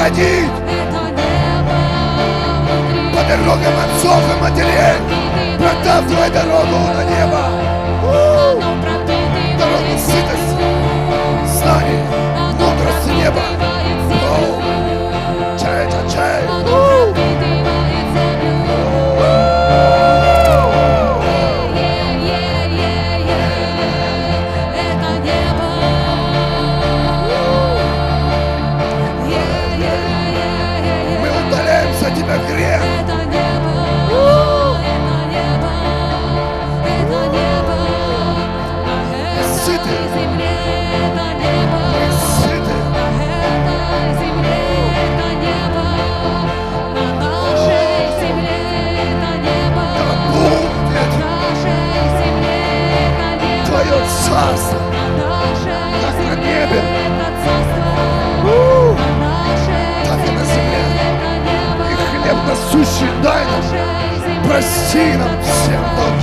Ходить 0.03 0.49
по 3.13 3.23
дорогам 3.23 3.73
отцов 3.85 4.21
и 4.35 4.41
матерей, 4.41 4.97
протаптывая 5.57 6.29
дорогу 6.29 6.77
на 6.93 7.03
небо. 7.05 7.39
Дорогу 9.57 9.97
сытости, 9.97 10.55
знаний, 11.45 12.03
мудрости 12.59 13.11
неба. 13.15 13.82
Насущий 62.73 63.07
дай 63.23 63.45
нам, 63.45 63.63
прости 64.47 65.17
нам 65.17 65.41
всем 65.41 65.81
долги. 65.97 66.22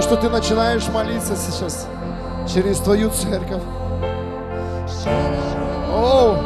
То, 0.00 0.06
что 0.06 0.16
ты 0.16 0.30
начинаешь 0.30 0.88
молиться 0.88 1.36
сейчас 1.36 1.86
через 2.50 2.78
твою 2.78 3.10
церковь. 3.10 3.60
О, 5.92 6.36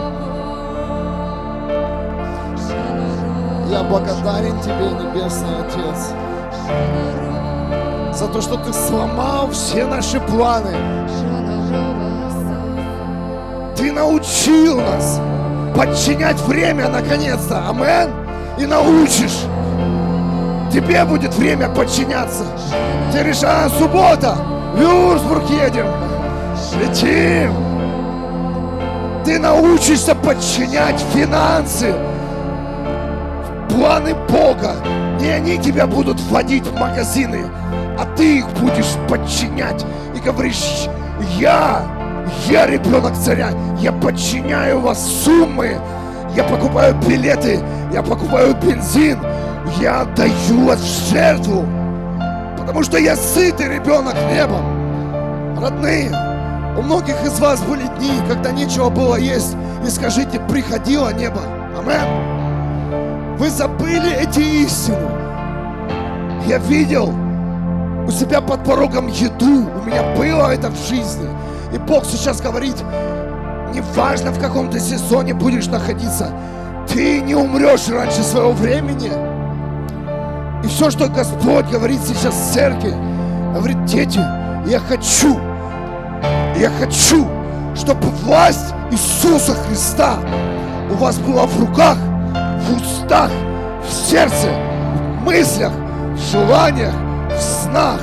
я 3.70 3.84
благодарен 3.84 4.61
тебе, 4.61 4.90
Небесный 4.90 5.61
Отец, 5.61 6.14
за 8.18 8.26
то, 8.26 8.40
что 8.40 8.57
ты 8.57 8.72
сломал 8.72 9.48
все 9.52 9.86
наши 9.86 10.18
планы. 10.18 10.74
Ты 13.76 13.92
научил 13.92 14.80
нас 14.80 15.20
подчинять 15.76 16.40
время 16.40 16.88
наконец-то. 16.88 17.68
Амен. 17.68 18.11
И 18.59 18.66
научишь. 18.66 19.44
Тебе 20.75 21.05
будет 21.05 21.33
время 21.37 21.68
подчиняться. 21.68 22.45
Решаешь, 23.12 23.45
а, 23.45 23.68
суббота. 23.79 24.35
В 24.75 24.81
Юрсбург 24.81 25.49
едем. 25.49 25.87
Летим. 26.81 27.55
Ты 29.25 29.39
научишься 29.39 30.16
подчинять 30.16 31.01
финансы. 31.14 31.95
Планы 33.70 34.16
Бога. 34.29 34.75
Не 35.20 35.29
они 35.29 35.59
тебя 35.59 35.87
будут 35.87 36.18
вводить 36.22 36.66
в 36.66 36.77
магазины, 36.77 37.45
а 37.97 38.05
ты 38.16 38.39
их 38.39 38.49
будешь 38.55 38.97
подчинять. 39.09 39.87
И 40.16 40.18
говоришь, 40.18 40.89
я 41.39 41.83
я 42.49 42.66
ребенок 42.66 43.14
царя, 43.16 43.51
я 43.79 43.93
подчиняю 43.93 44.81
вас 44.81 45.07
суммы, 45.25 45.77
я 46.35 46.43
покупаю 46.43 46.97
билеты, 47.07 47.61
я 47.93 48.03
покупаю 48.03 48.57
бензин, 48.57 49.18
я 49.81 50.03
отдаю 50.03 50.67
вас 50.67 50.81
в 50.81 51.11
жертву, 51.11 51.67
потому 52.59 52.83
что 52.83 52.99
я 52.99 53.17
сытый 53.17 53.69
ребенок 53.69 54.15
небом. 54.31 55.61
Родные, 55.61 56.11
у 56.77 56.83
многих 56.83 57.15
из 57.25 57.39
вас 57.39 57.61
были 57.62 57.87
дни, 57.99 58.12
когда 58.29 58.51
нечего 58.51 58.91
было 58.91 59.17
есть, 59.17 59.57
и 59.87 59.91
скажите, 59.91 60.41
приходило 60.49 61.12
небо. 61.12 61.41
Амен. 61.79 63.37
Вы 63.39 63.51
забыли 63.51 64.12
эти 64.12 64.41
истины. 64.41 65.09
Я 66.47 66.59
видел 66.59 67.12
у 68.07 68.11
себя 68.11 68.41
под 68.41 68.65
порогом 68.65 69.07
еду, 69.09 69.67
у 69.67 69.85
меня 69.87 70.03
было 70.17 70.51
это 70.51 70.71
в 70.71 70.89
жизни. 70.89 71.29
И 71.73 71.79
Бог 71.79 72.05
сейчас 72.05 72.41
говорит, 72.41 72.77
неважно 73.73 74.31
в 74.31 74.39
каком 74.39 74.71
ты 74.71 74.79
сезоне 74.79 75.35
будешь 75.35 75.67
находиться, 75.67 76.31
ты 76.89 77.21
не 77.21 77.35
умрешь 77.35 77.89
раньше 77.89 78.23
своего 78.23 78.53
времени. 78.53 79.34
И 80.65 80.67
все, 80.67 80.91
что 80.91 81.09
Господь 81.09 81.67
говорит 81.67 82.01
сейчас 82.03 82.35
в 82.35 82.55
церкви, 82.55 82.95
говорит, 83.55 83.85
дети, 83.85 84.19
я 84.67 84.81
хочу, 84.81 85.39
я 86.57 86.71
хочу, 86.81 87.29
чтобы 87.75 88.09
власть 88.23 88.73
Иисуса 88.91 89.55
Христа 89.55 90.17
у 90.91 90.95
вас 90.95 91.19
была 91.19 91.45
в 91.45 91.61
руках, 91.61 91.99
в 92.62 92.77
устах, 92.77 93.31
в 93.87 93.93
сердце, 93.93 94.49
в 95.19 95.25
мыслях, 95.25 95.73
в 96.15 96.33
желаниях, 96.33 96.95
в 97.29 97.41
снах. 97.41 98.01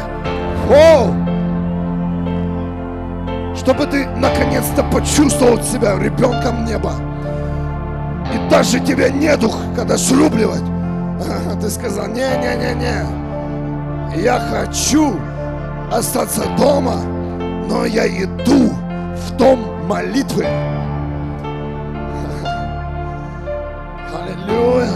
Воу! 0.68 1.16
чтобы 3.58 3.86
ты 3.86 4.08
наконец-то 4.18 4.84
почувствовал 4.86 5.62
себя 5.62 5.96
ребенком 6.00 6.66
неба. 6.66 6.94
И 8.34 8.50
даже 8.50 8.80
тебе 8.80 9.12
не 9.12 9.36
дух, 9.38 9.56
когда 9.76 9.98
срубливать. 10.00 10.81
Ты 11.62 11.70
сказал, 11.70 12.08
не-не-не-не, 12.08 13.06
я 14.22 14.40
хочу 14.40 15.16
остаться 15.92 16.44
дома, 16.58 16.98
но 17.68 17.86
я 17.86 18.08
иду 18.08 18.72
в 19.16 19.32
дом 19.38 19.88
молитвы. 19.88 20.46
Аллилуйя. 24.14 24.90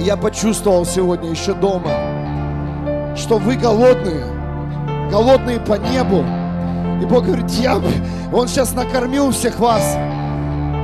Я 0.00 0.16
почувствовал 0.16 0.84
сегодня 0.84 1.30
еще 1.30 1.54
дома, 1.54 1.92
что 3.16 3.38
вы 3.38 3.56
голодные, 3.56 4.24
голодные 5.10 5.60
по 5.60 5.74
небу, 5.74 6.24
и 7.00 7.06
Бог 7.06 7.24
говорит, 7.24 7.50
я, 7.50 7.80
Он 8.32 8.48
сейчас 8.48 8.74
накормил 8.74 9.30
всех 9.30 9.58
вас. 9.58 9.96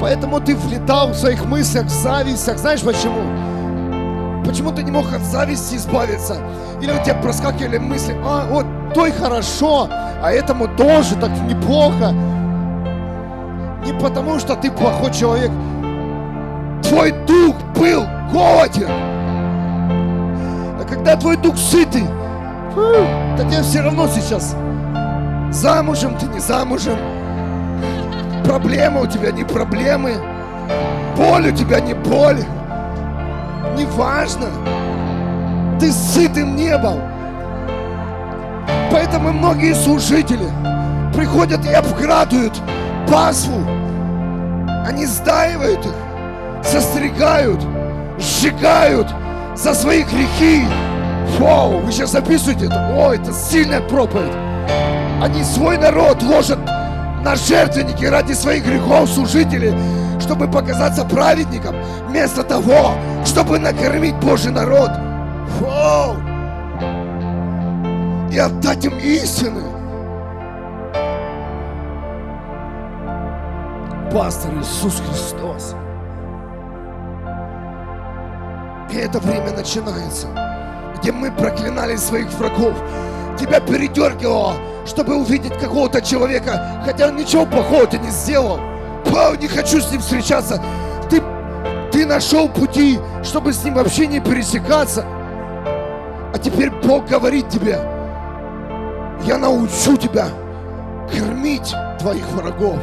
Поэтому 0.01 0.41
ты 0.41 0.55
влетал 0.55 1.09
в 1.09 1.17
своих 1.17 1.45
мыслях, 1.47 1.87
в 1.87 1.91
завистях. 1.91 2.59
Знаешь 2.59 2.83
почему? 2.83 3.23
Почему 4.49 4.73
ты 4.73 4.83
не 4.83 4.91
мог 4.91 5.13
от 5.13 5.21
зависти 5.21 5.75
избавиться? 5.75 6.39
Или 6.81 6.91
у 6.91 7.05
тебя 7.05 7.17
проскакивали 7.17 7.77
мысли, 7.77 8.17
а 8.25 8.47
вот 8.49 8.65
той 8.95 9.13
хорошо, 9.13 9.91
а 9.91 10.33
этому 10.33 10.67
тоже 10.69 11.17
так 11.17 11.31
неплохо. 11.43 12.13
Не 13.85 13.93
потому, 14.01 14.39
что 14.39 14.57
ты 14.57 14.71
плохой 14.71 15.13
человек. 15.13 15.51
Твой 16.83 17.13
дух 17.27 17.57
был 17.79 18.07
голоден. 18.33 18.89
А 20.81 20.87
когда 20.89 21.15
твой 21.17 21.37
дух 21.37 21.59
сытый, 21.59 22.07
то 22.75 23.45
тебе 23.45 23.63
все 23.63 23.83
равно 23.83 24.09
сейчас 24.09 24.57
Замужем 25.51 26.17
ты 26.17 26.27
не 26.27 26.41
замужем. 26.41 26.97
Проблемы 28.47 29.03
у 29.03 29.07
тебя 29.07 29.31
не 29.31 29.45
проблемы. 29.45 30.15
Боль 31.19 31.49
у 31.49 31.53
тебя 31.55 31.81
не 31.81 31.93
боль. 31.93 32.43
Неважно. 33.79 34.47
Ты 35.79 35.93
сытым 35.93 36.57
небом. 36.57 37.01
Поэтому 38.91 39.33
многие 39.33 39.75
служители 39.75 40.49
приходят 41.15 41.65
и 41.65 41.73
обкрадывают 41.73 42.61
пасву. 43.09 43.61
Они 44.85 45.07
сдаивают 45.07 45.87
их, 45.87 45.93
состригают, 46.65 47.61
сжигают 48.19 49.07
за 49.55 49.75
свои 49.75 50.03
грехи. 50.03 50.65
Вау, 51.39 51.79
вы 51.79 51.93
сейчас 51.93 52.13
записываете 52.13 52.67
это? 52.67 52.95
О, 52.97 53.13
это 53.13 53.33
сильная 53.33 53.81
проповедь. 53.83 54.35
Они 55.23 55.45
свой 55.45 55.79
народ 55.79 56.23
ложат 56.23 56.59
на 57.23 57.37
жертвенники 57.37 58.05
ради 58.05 58.33
своих 58.33 58.65
грехов 58.65 59.09
служители, 59.11 59.73
чтобы 60.21 60.49
показаться 60.49 61.05
праведником, 61.05 61.77
вместо 62.09 62.43
того, 62.43 62.95
чтобы 63.39 63.61
накормить 63.61 64.17
Божий 64.17 64.51
народ. 64.51 64.91
Воу! 65.61 66.17
И 68.33 68.37
отдать 68.37 68.85
им 68.85 68.99
истины. 68.99 69.63
Пастор 74.13 74.51
Иисус 74.59 75.01
Христос. 75.01 75.77
И 78.91 78.97
это 78.97 79.21
время 79.21 79.53
начинается, 79.53 80.27
где 80.97 81.13
мы 81.13 81.31
проклинали 81.31 81.95
своих 81.95 82.33
врагов, 82.33 82.75
тебя 83.39 83.61
передергивало, 83.61 84.55
чтобы 84.85 85.15
увидеть 85.15 85.57
какого-то 85.61 86.03
человека, 86.03 86.83
хотя 86.85 87.07
он 87.07 87.15
ничего 87.15 87.47
плохого 87.47 87.87
ты 87.87 87.99
не 87.99 88.11
сделал. 88.11 88.59
Пау, 89.05 89.37
не 89.37 89.47
хочу 89.47 89.81
с 89.81 89.93
ним 89.93 90.01
встречаться. 90.01 90.61
Ты, 91.99 92.07
нашел 92.07 92.49
пути, 92.49 93.01
чтобы 93.25 93.53
с 93.53 93.65
ним 93.65 93.75
вообще 93.75 94.07
не 94.07 94.21
пересекаться. 94.21 95.05
А 96.33 96.39
теперь 96.41 96.71
Бог 96.71 97.09
говорит 97.09 97.49
тебе, 97.49 97.77
я 99.25 99.37
научу 99.37 99.97
тебя 99.97 100.29
кормить 101.13 101.75
твоих 101.99 102.25
врагов. 102.29 102.79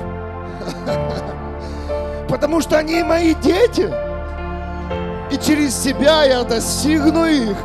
Потому 2.27 2.59
что 2.59 2.77
они 2.77 3.01
мои 3.03 3.33
дети. 3.35 3.89
И 5.31 5.37
через 5.37 5.81
себя 5.81 6.25
я 6.25 6.43
достигну 6.43 7.23
их. 7.23 7.55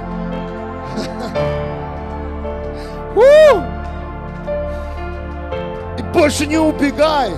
И 5.99 6.03
больше 6.15 6.47
не 6.47 6.59
убегай, 6.59 7.33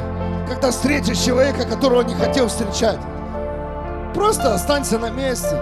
когда 0.46 0.70
встретишь 0.70 1.16
человека, 1.16 1.64
которого 1.64 2.02
не 2.02 2.14
хотел 2.14 2.48
встречать. 2.48 2.98
Просто 4.14 4.54
останься 4.54 4.98
на 4.98 5.10
месте. 5.10 5.56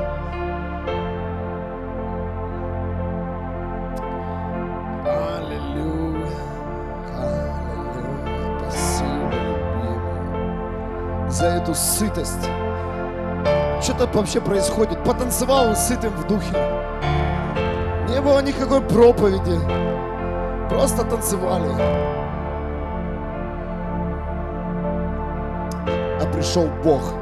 Аллилуйя. 5.06 6.26
Аллилуйя. 7.16 8.58
Спасибо, 8.60 9.32
любимый, 9.32 11.30
за 11.30 11.46
эту 11.46 11.74
сытость. 11.74 12.48
Что-то 13.80 14.06
вообще 14.12 14.40
происходит. 14.40 15.02
Потанцевал 15.04 15.74
сытым 15.74 16.12
в 16.12 16.26
духе. 16.26 16.54
Не 18.08 18.20
было 18.20 18.42
никакой 18.42 18.82
проповеди. 18.82 19.58
Просто 20.68 21.04
танцевали. 21.04 21.70
А 26.20 26.26
пришел 26.32 26.68
Бог. 26.84 27.19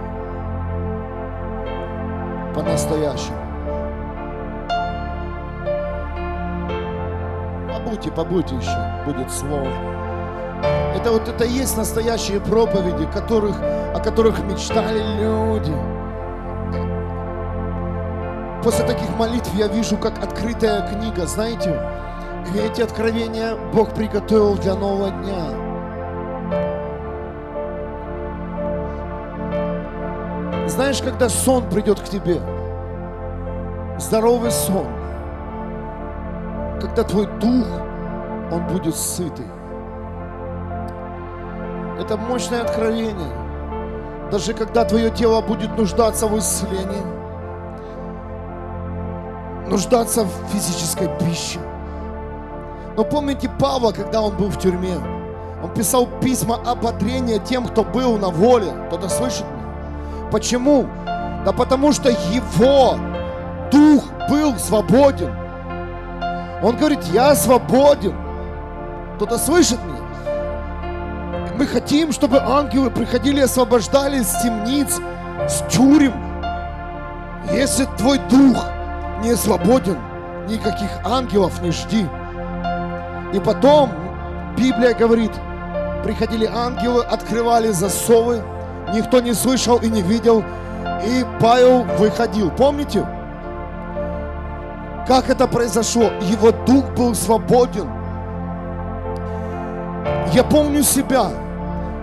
По-настоящему. 2.54 3.36
Побудьте, 7.72 8.10
побудьте 8.10 8.56
еще. 8.56 9.04
Будет 9.06 9.30
слово. 9.30 9.68
Это 10.94 11.12
вот 11.12 11.28
это 11.28 11.44
и 11.44 11.50
есть 11.50 11.76
настоящие 11.76 12.40
проповеди, 12.40 13.06
которых, 13.12 13.56
о 13.60 14.00
которых 14.00 14.42
мечтали 14.44 15.00
люди. 15.20 15.74
После 18.64 18.84
таких 18.84 19.08
молитв 19.16 19.54
я 19.54 19.68
вижу, 19.68 19.96
как 19.96 20.22
открытая 20.22 20.88
книга, 20.88 21.26
знаете, 21.26 21.80
и 22.54 22.58
эти 22.58 22.82
откровения 22.82 23.56
Бог 23.72 23.94
приготовил 23.94 24.56
для 24.56 24.74
нового 24.74 25.10
дня. 25.10 25.57
Знаешь, 30.78 31.02
когда 31.02 31.28
сон 31.28 31.68
придет 31.68 31.98
к 31.98 32.04
тебе, 32.04 32.40
здоровый 33.98 34.52
сон, 34.52 34.86
когда 36.80 37.02
твой 37.02 37.26
дух, 37.40 37.66
он 38.52 38.64
будет 38.68 38.94
сытый. 38.94 39.46
Это 41.98 42.16
мощное 42.16 42.62
откровение. 42.62 43.32
Даже 44.30 44.54
когда 44.54 44.84
твое 44.84 45.10
тело 45.10 45.40
будет 45.40 45.76
нуждаться 45.76 46.28
в 46.28 46.38
исцелении, 46.38 47.02
нуждаться 49.68 50.22
в 50.22 50.30
физической 50.52 51.08
пище. 51.18 51.58
Но 52.96 53.02
помните 53.02 53.50
Павла, 53.58 53.90
когда 53.90 54.22
он 54.22 54.36
был 54.36 54.48
в 54.48 54.58
тюрьме? 54.60 54.94
Он 55.60 55.74
писал 55.74 56.06
письма 56.20 56.60
ободрения 56.64 57.40
тем, 57.40 57.66
кто 57.66 57.82
был 57.82 58.16
на 58.16 58.28
воле. 58.28 58.72
Кто-то 58.86 59.08
слышит? 59.08 59.44
Почему? 60.30 60.86
Да 61.44 61.52
потому 61.52 61.92
что 61.92 62.10
его 62.10 62.98
дух 63.70 64.04
был 64.28 64.58
свободен. 64.58 65.34
Он 66.62 66.76
говорит, 66.76 67.02
я 67.12 67.34
свободен. 67.34 68.14
Кто-то 69.16 69.38
слышит 69.38 69.78
меня? 69.84 70.08
Мы 71.56 71.66
хотим, 71.66 72.12
чтобы 72.12 72.40
ангелы 72.40 72.90
приходили 72.90 73.40
и 73.40 73.44
освобождали 73.44 74.18
из 74.18 74.30
темниц, 74.42 75.00
с 75.48 75.64
тюрем. 75.68 76.12
Если 77.52 77.86
твой 77.96 78.18
дух 78.30 78.64
не 79.22 79.34
свободен, 79.34 79.98
никаких 80.48 80.90
ангелов 81.04 81.60
не 81.62 81.70
жди. 81.70 82.06
И 83.32 83.40
потом 83.40 83.90
Библия 84.56 84.94
говорит, 84.94 85.32
приходили 86.04 86.46
ангелы, 86.46 87.04
открывали 87.04 87.68
засовы, 87.68 88.42
никто 88.94 89.20
не 89.20 89.34
слышал 89.34 89.78
и 89.78 89.88
не 89.88 90.02
видел, 90.02 90.44
и 91.04 91.24
Павел 91.40 91.84
выходил. 91.98 92.50
Помните? 92.50 93.06
Как 95.06 95.30
это 95.30 95.46
произошло? 95.46 96.10
Его 96.20 96.52
дух 96.52 96.84
был 96.90 97.14
свободен. 97.14 97.88
Я 100.32 100.44
помню 100.44 100.82
себя, 100.82 101.30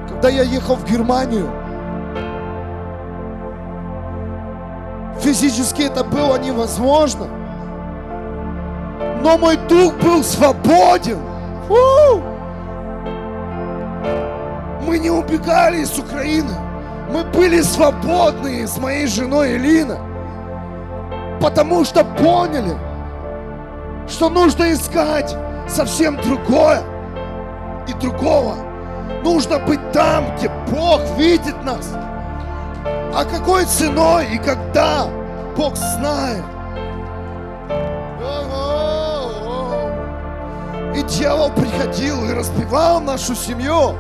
когда 0.09 0.29
я 0.29 0.41
ехал 0.41 0.75
в 0.75 0.89
Германию. 0.89 1.49
Физически 5.19 5.83
это 5.83 6.03
было 6.03 6.37
невозможно. 6.37 7.27
Но 9.21 9.37
мой 9.37 9.57
дух 9.57 9.93
был 9.95 10.23
свободен. 10.23 11.19
У! 11.69 12.21
Мы 14.85 14.99
не 14.99 15.09
убегали 15.09 15.77
из 15.77 15.97
Украины. 15.97 16.64
Мы 17.09 17.23
были 17.23 17.61
свободны 17.61 18.67
с 18.67 18.77
моей 18.77 19.07
женой 19.07 19.57
Элина. 19.57 19.99
Потому 21.39 21.85
что 21.85 22.03
поняли, 22.03 22.75
что 24.07 24.29
нужно 24.29 24.73
искать 24.73 25.35
совсем 25.67 26.19
другое 26.21 26.81
и 27.87 27.93
другого. 27.93 28.55
Нужно 29.23 29.59
быть 29.59 29.91
там, 29.91 30.35
где 30.35 30.49
Бог 30.71 31.01
видит 31.17 31.63
нас. 31.63 31.91
А 33.13 33.23
какой 33.23 33.65
ценой 33.65 34.25
и 34.33 34.37
когда, 34.37 35.07
Бог 35.55 35.75
знает. 35.75 36.43
И 40.95 41.01
дьявол 41.03 41.51
приходил 41.51 42.25
и 42.25 42.33
разбивал 42.33 43.01
нашу 43.01 43.35
семью. 43.35 43.95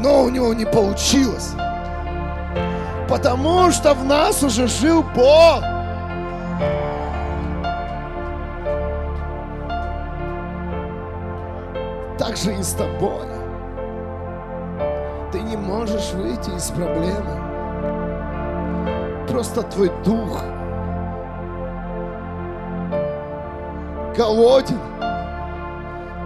Но 0.00 0.22
у 0.24 0.28
него 0.28 0.52
не 0.54 0.64
получилось. 0.64 1.52
Потому 3.08 3.70
что 3.70 3.94
в 3.94 4.04
нас 4.04 4.42
уже 4.42 4.66
жил 4.66 5.04
Бог. 5.14 5.62
Так 12.18 12.36
же 12.36 12.54
и 12.54 12.62
с 12.62 12.72
тобой. 12.72 13.26
Ты 15.32 15.40
не 15.42 15.56
можешь 15.56 16.12
выйти 16.12 16.50
из 16.50 16.70
проблемы. 16.70 17.46
Просто 19.28 19.62
твой 19.62 19.90
дух 20.04 20.42
голоден. 24.16 24.80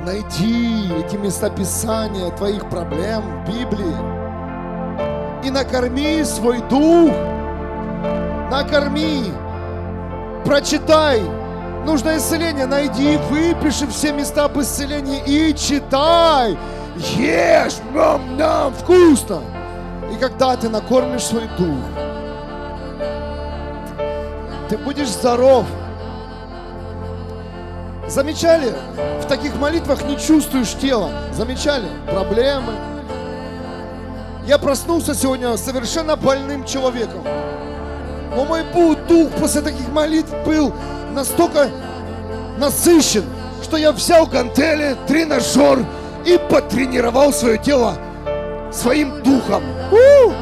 Найди 0.04 0.90
эти 0.94 1.16
места 1.16 1.50
Писания 1.50 2.30
твоих 2.30 2.70
проблем 2.70 3.22
в 3.44 3.50
Библии 3.50 4.20
и 5.44 5.50
накорми 5.50 6.24
свой 6.24 6.60
дух. 6.70 7.12
Накорми. 8.50 9.24
Прочитай. 10.44 11.20
Нужно 11.84 12.16
исцеление. 12.16 12.64
Найди, 12.64 13.18
выпиши 13.28 13.86
все 13.88 14.12
места 14.12 14.46
об 14.46 14.58
исцелении 14.58 15.22
и 15.26 15.54
читай. 15.54 16.56
Ешь, 16.96 17.76
нам, 17.92 18.38
нам, 18.38 18.72
вкусно. 18.72 19.42
И 20.10 20.16
когда 20.16 20.56
ты 20.56 20.70
накормишь 20.70 21.24
свой 21.24 21.48
дух, 21.58 21.84
ты 24.70 24.78
будешь 24.78 25.08
здоров. 25.08 25.66
Замечали? 28.10 28.74
В 29.22 29.26
таких 29.26 29.54
молитвах 29.54 30.04
не 30.04 30.18
чувствуешь 30.18 30.74
тела. 30.74 31.12
Замечали? 31.32 31.86
Проблемы. 32.10 32.72
Я 34.48 34.58
проснулся 34.58 35.14
сегодня 35.14 35.56
совершенно 35.56 36.16
больным 36.16 36.64
человеком. 36.64 37.22
Но 38.34 38.44
мой 38.44 38.64
дух 39.08 39.30
после 39.38 39.60
таких 39.60 39.88
молитв 39.90 40.30
был 40.44 40.74
настолько 41.12 41.68
насыщен, 42.58 43.24
что 43.62 43.76
я 43.76 43.92
взял 43.92 44.26
гантели, 44.26 44.96
тренажер 45.06 45.86
и 46.26 46.36
потренировал 46.50 47.32
свое 47.32 47.58
тело 47.58 47.96
своим 48.72 49.22
духом. 49.22 49.62
У! 49.92 50.32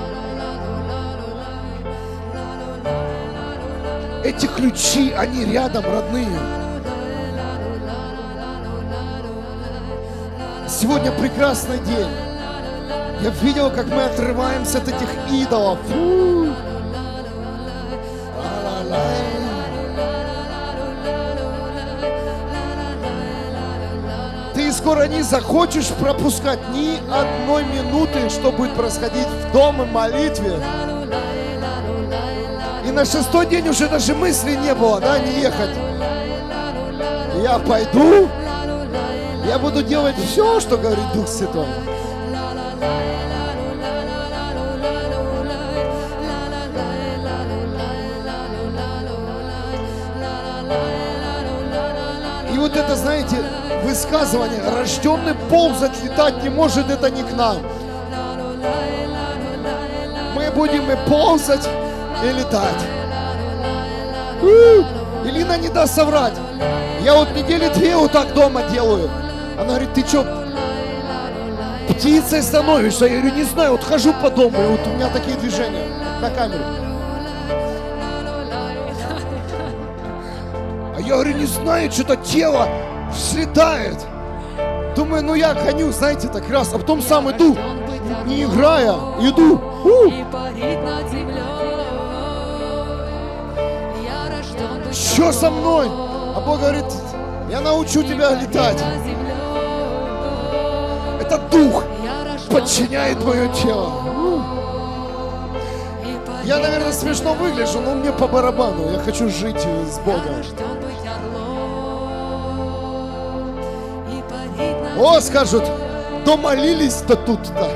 Эти 4.25 4.47
ключи, 4.47 5.13
они 5.13 5.45
рядом, 5.45 5.85
родные. 5.85 6.58
Сегодня 10.81 11.11
прекрасный 11.11 11.81
день. 11.81 12.07
Я 13.21 13.31
видел, 13.43 13.69
как 13.69 13.87
мы 13.87 14.05
отрываемся 14.05 14.79
от 14.79 14.87
этих 14.87 15.09
идолов. 15.29 15.81
Ты 24.55 24.73
скоро 24.73 25.09
не 25.09 25.23
захочешь 25.23 25.89
пропускать 25.89 26.61
ни 26.73 27.01
одной 27.13 27.65
минуты, 27.65 28.31
что 28.31 28.53
будет 28.53 28.75
происходить 28.75 29.27
в 29.27 29.53
доме 29.53 29.85
молитве. 29.85 30.61
И 32.87 32.93
на 32.93 33.05
шестой 33.05 33.47
день 33.47 33.69
уже 33.69 33.89
даже 33.89 34.15
мысли 34.15 34.53
не 34.53 34.73
было, 34.77 35.01
да, 35.01 35.19
не 35.19 35.41
ехать. 35.41 35.71
Я 37.43 37.59
пойду, 37.59 38.29
я 39.49 39.59
буду 39.59 39.83
делать 39.83 40.17
все, 40.17 40.61
что 40.61 40.77
говорит 40.77 41.05
Дух 41.15 41.27
Святой. 41.27 41.65
И 52.53 52.59
вот 52.59 52.77
это, 52.77 52.95
знаете, 52.95 53.37
высказывание, 53.85 54.61
рожденный 54.69 55.35
ползать, 55.49 56.03
летать 56.05 56.43
не 56.43 56.51
может, 56.51 56.91
это 56.91 57.11
не 57.11 57.23
к 57.23 57.33
нам. 57.33 57.57
Мы 60.35 60.51
будем 60.51 60.91
и 60.91 61.09
ползать, 61.09 61.67
и 62.23 62.33
летать. 62.33 62.83
Ирина 65.25 65.57
не 65.57 65.69
даст 65.69 65.95
соврать. 65.95 66.35
Я 67.03 67.15
вот 67.15 67.35
недели 67.35 67.69
две 67.69 67.97
вот 67.97 68.13
так 68.13 68.35
дома 68.35 68.63
делаю. 68.65 69.09
Она 69.59 69.71
говорит, 69.71 69.93
ты 69.93 70.07
что, 70.07 70.25
птицей 71.89 72.43
становишься? 72.43 73.07
Я 73.07 73.21
говорю, 73.21 73.35
не 73.35 73.43
знаю, 73.43 73.73
вот 73.73 73.83
хожу 73.83 74.13
по 74.23 74.31
дому, 74.31 74.57
и 74.63 74.67
вот 74.67 74.87
у 74.87 74.91
меня 74.91 75.09
такие 75.09 75.37
движения 75.37 75.85
на 76.21 76.31
камеру. 76.31 76.63
А 80.97 81.01
я 81.01 81.15
говорю, 81.15 81.35
не 81.35 81.47
знаю, 81.47 81.91
что-то 81.91 82.17
тело 82.17 82.69
слетает. 83.13 83.99
Думаю, 84.95 85.25
ну 85.25 85.35
я 85.35 85.55
гоню, 85.55 85.91
знаете, 85.91 86.29
так 86.29 86.49
раз, 86.49 86.73
а 86.73 86.79
потом 86.79 87.03
сам 87.03 87.31
иду, 87.31 87.57
не 88.27 88.45
играя, 88.45 88.93
иду. 89.21 89.61
У, 89.85 90.11
что 94.93 95.33
со 95.33 95.51
мной? 95.51 95.89
А 95.89 96.41
Бог 96.45 96.61
говорит, 96.61 96.85
я 97.51 97.61
научу 97.61 98.03
тебя 98.03 98.35
летать. 98.35 98.83
Над 101.31 101.53
землей. 101.53 101.69
Это 101.69 101.69
дух 101.73 101.85
подчиняет 102.51 103.25
мое 103.25 103.49
тело. 103.53 103.93
Я, 106.45 106.59
наверное, 106.59 106.93
смешно 106.93 107.35
выгляжу, 107.35 107.81
но 107.81 107.95
мне 107.95 108.11
по 108.11 108.27
барабану. 108.27 108.91
Я 108.91 108.99
хочу 109.01 109.29
жить 109.29 109.61
с 109.61 109.99
Богом. 109.99 110.43
О, 114.99 115.21
скажут, 115.21 115.65
домолились-то 116.25 117.17
тут-то. 117.17 117.71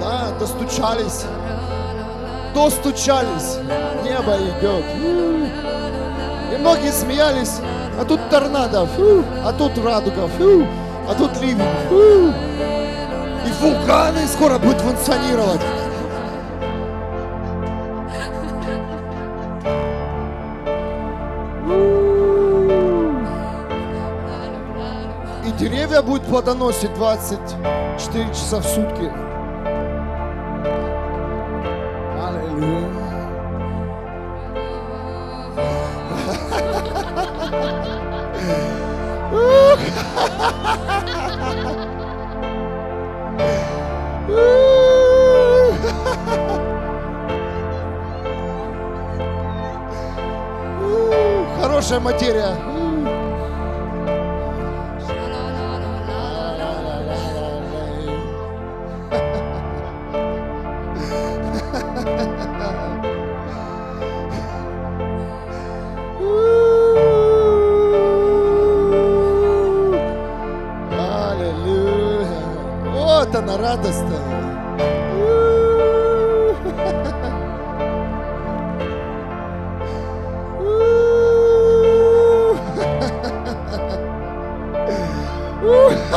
Да, 0.00 0.28
достучались. 0.38 1.24
Достучались. 2.54 3.58
Небо 4.04 4.36
идет. 4.36 4.84
И 6.54 6.56
многие 6.56 6.92
смеялись. 6.92 7.60
А 8.00 8.04
тут 8.04 8.20
торнадо. 8.30 8.86
Фу. 8.86 9.24
А 9.44 9.52
тут 9.52 9.76
радуга. 9.84 10.28
Фу. 10.38 10.64
А 11.08 11.14
тут 11.14 11.40
ливень. 11.40 11.64
И 13.46 13.50
вулканы 13.62 14.26
скоро 14.26 14.58
будут 14.58 14.80
функционировать. 14.82 15.60
И 25.46 25.50
деревья 25.58 26.02
будут 26.02 26.24
плодоносить 26.24 26.92
24 26.92 28.28
часа 28.28 28.60
в 28.60 28.66
сутки. 28.66 29.10
Материя. 52.00 52.67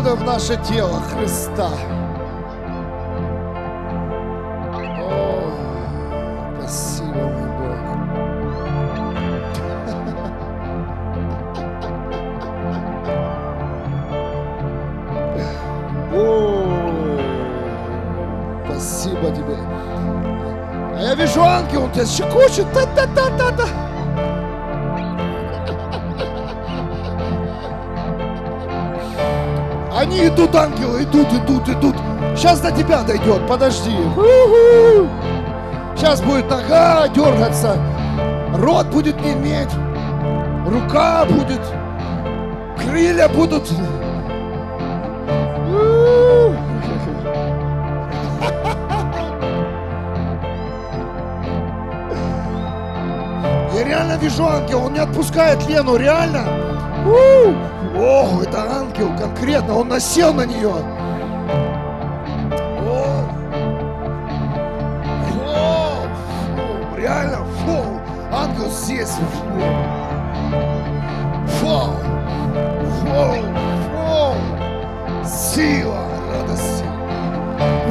свобода 0.00 0.14
в 0.14 0.24
наше 0.24 0.56
тело 0.68 1.00
Христа? 1.00 1.70
О, 4.98 5.52
спасибо, 6.58 7.14
мой 7.14 7.50
Бог. 7.58 7.76
О, 16.14 16.24
спасибо 18.66 19.30
тебе. 19.30 19.56
А 20.96 20.98
я 21.02 21.14
вижу 21.14 21.42
ангел, 21.42 21.84
он 21.84 21.92
тебя 21.92 22.06
щекочет. 22.06 22.72
Та-та-та-та-та. 22.72 23.09
они 30.10 30.26
идут, 30.26 30.54
ангелы, 30.56 31.04
идут, 31.04 31.32
идут, 31.32 31.68
идут. 31.68 31.96
Сейчас 32.34 32.60
до 32.60 32.72
тебя 32.72 33.02
дойдет, 33.02 33.46
подожди. 33.46 33.96
Сейчас 35.96 36.20
будет 36.20 36.50
нога 36.50 37.06
дергаться, 37.08 37.76
рот 38.56 38.86
будет 38.86 39.20
не 39.20 39.34
неметь, 39.34 39.70
рука 40.66 41.24
будет, 41.26 41.60
крылья 42.76 43.28
будут. 43.28 43.70
Я 53.74 53.84
реально 53.84 54.16
вижу 54.20 54.44
ангела, 54.44 54.86
он 54.86 54.94
не 54.94 54.98
отпускает 54.98 55.68
Лену, 55.68 55.96
реально. 55.96 56.42
У-ху. 57.06 57.54
О, 57.96 58.42
это 58.42 58.79
ангел 59.00 59.16
конкретно, 59.18 59.78
он 59.78 59.88
насел 59.88 60.34
на 60.34 60.44
нее. 60.44 60.74
О! 62.78 63.24
О! 65.46 66.06
Фу, 66.54 66.96
реально, 66.96 67.38
фу, 67.64 68.00
ангел 68.32 68.70
здесь. 68.70 69.08
Фу. 69.08 69.60
Фу. 71.46 71.92
Фу. 73.00 73.34
Фу. 73.86 74.34
Сила, 75.24 76.02
радость. 76.32 76.84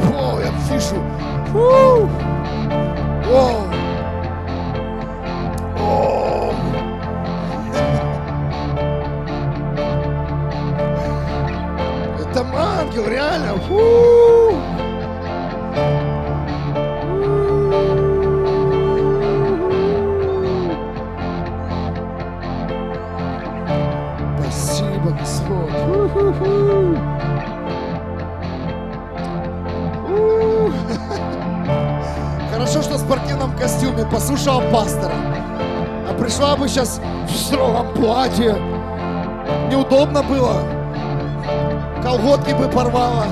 Фу, 0.02 0.38
я 0.40 0.52
вижу. 0.68 1.02
Фу. 1.52 2.08
О! 3.32 3.59
Ангел, 13.00 13.08
реально. 13.08 13.56
Фу! 13.68 14.56
Спасибо, 24.38 25.10
Господь. 25.18 25.70
Фу-ху-ху. 25.70 26.98
У. 30.08 30.72
Хорошо, 32.52 32.82
что 32.82 32.94
в 32.94 32.98
спортивном 32.98 33.56
костюме 33.56 34.04
послушала 34.10 34.62
пастора. 34.70 35.14
А 36.08 36.14
пришла 36.18 36.56
бы 36.56 36.68
сейчас 36.68 37.00
в 37.28 37.36
строгом 37.36 37.92
платье. 37.94 38.56
Неудобно 39.70 40.22
было. 40.22 40.79
Колготки 42.10 42.50
бы 42.54 42.68
порвала. 42.68 43.24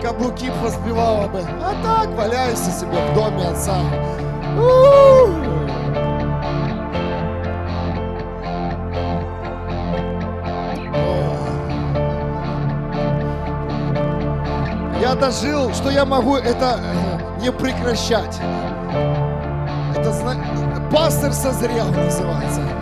Каблуки 0.00 0.48
позбивала 0.62 1.26
бы. 1.26 1.40
А 1.60 1.74
так 1.82 2.08
валяюсь 2.16 2.56
себе 2.56 2.96
в 3.10 3.14
доме 3.16 3.48
отца. 3.48 3.74
Я 15.00 15.16
дожил, 15.16 15.74
что 15.74 15.90
я 15.90 16.04
могу 16.04 16.36
это 16.36 16.78
э, 16.78 17.42
не 17.42 17.50
прекращать. 17.50 18.38
Это 19.96 20.12
пастор 20.92 21.32
созрел 21.32 21.88
называется. 21.88 22.77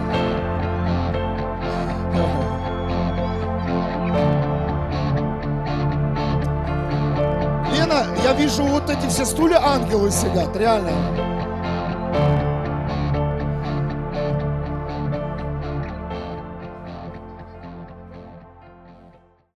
Вижу 8.57 8.69
вот 8.71 8.89
эти 8.89 9.07
все 9.09 9.27
стулья 9.27 9.61
ангелы 9.63 10.11
сидят, 10.11 10.57
реально. 10.57 11.36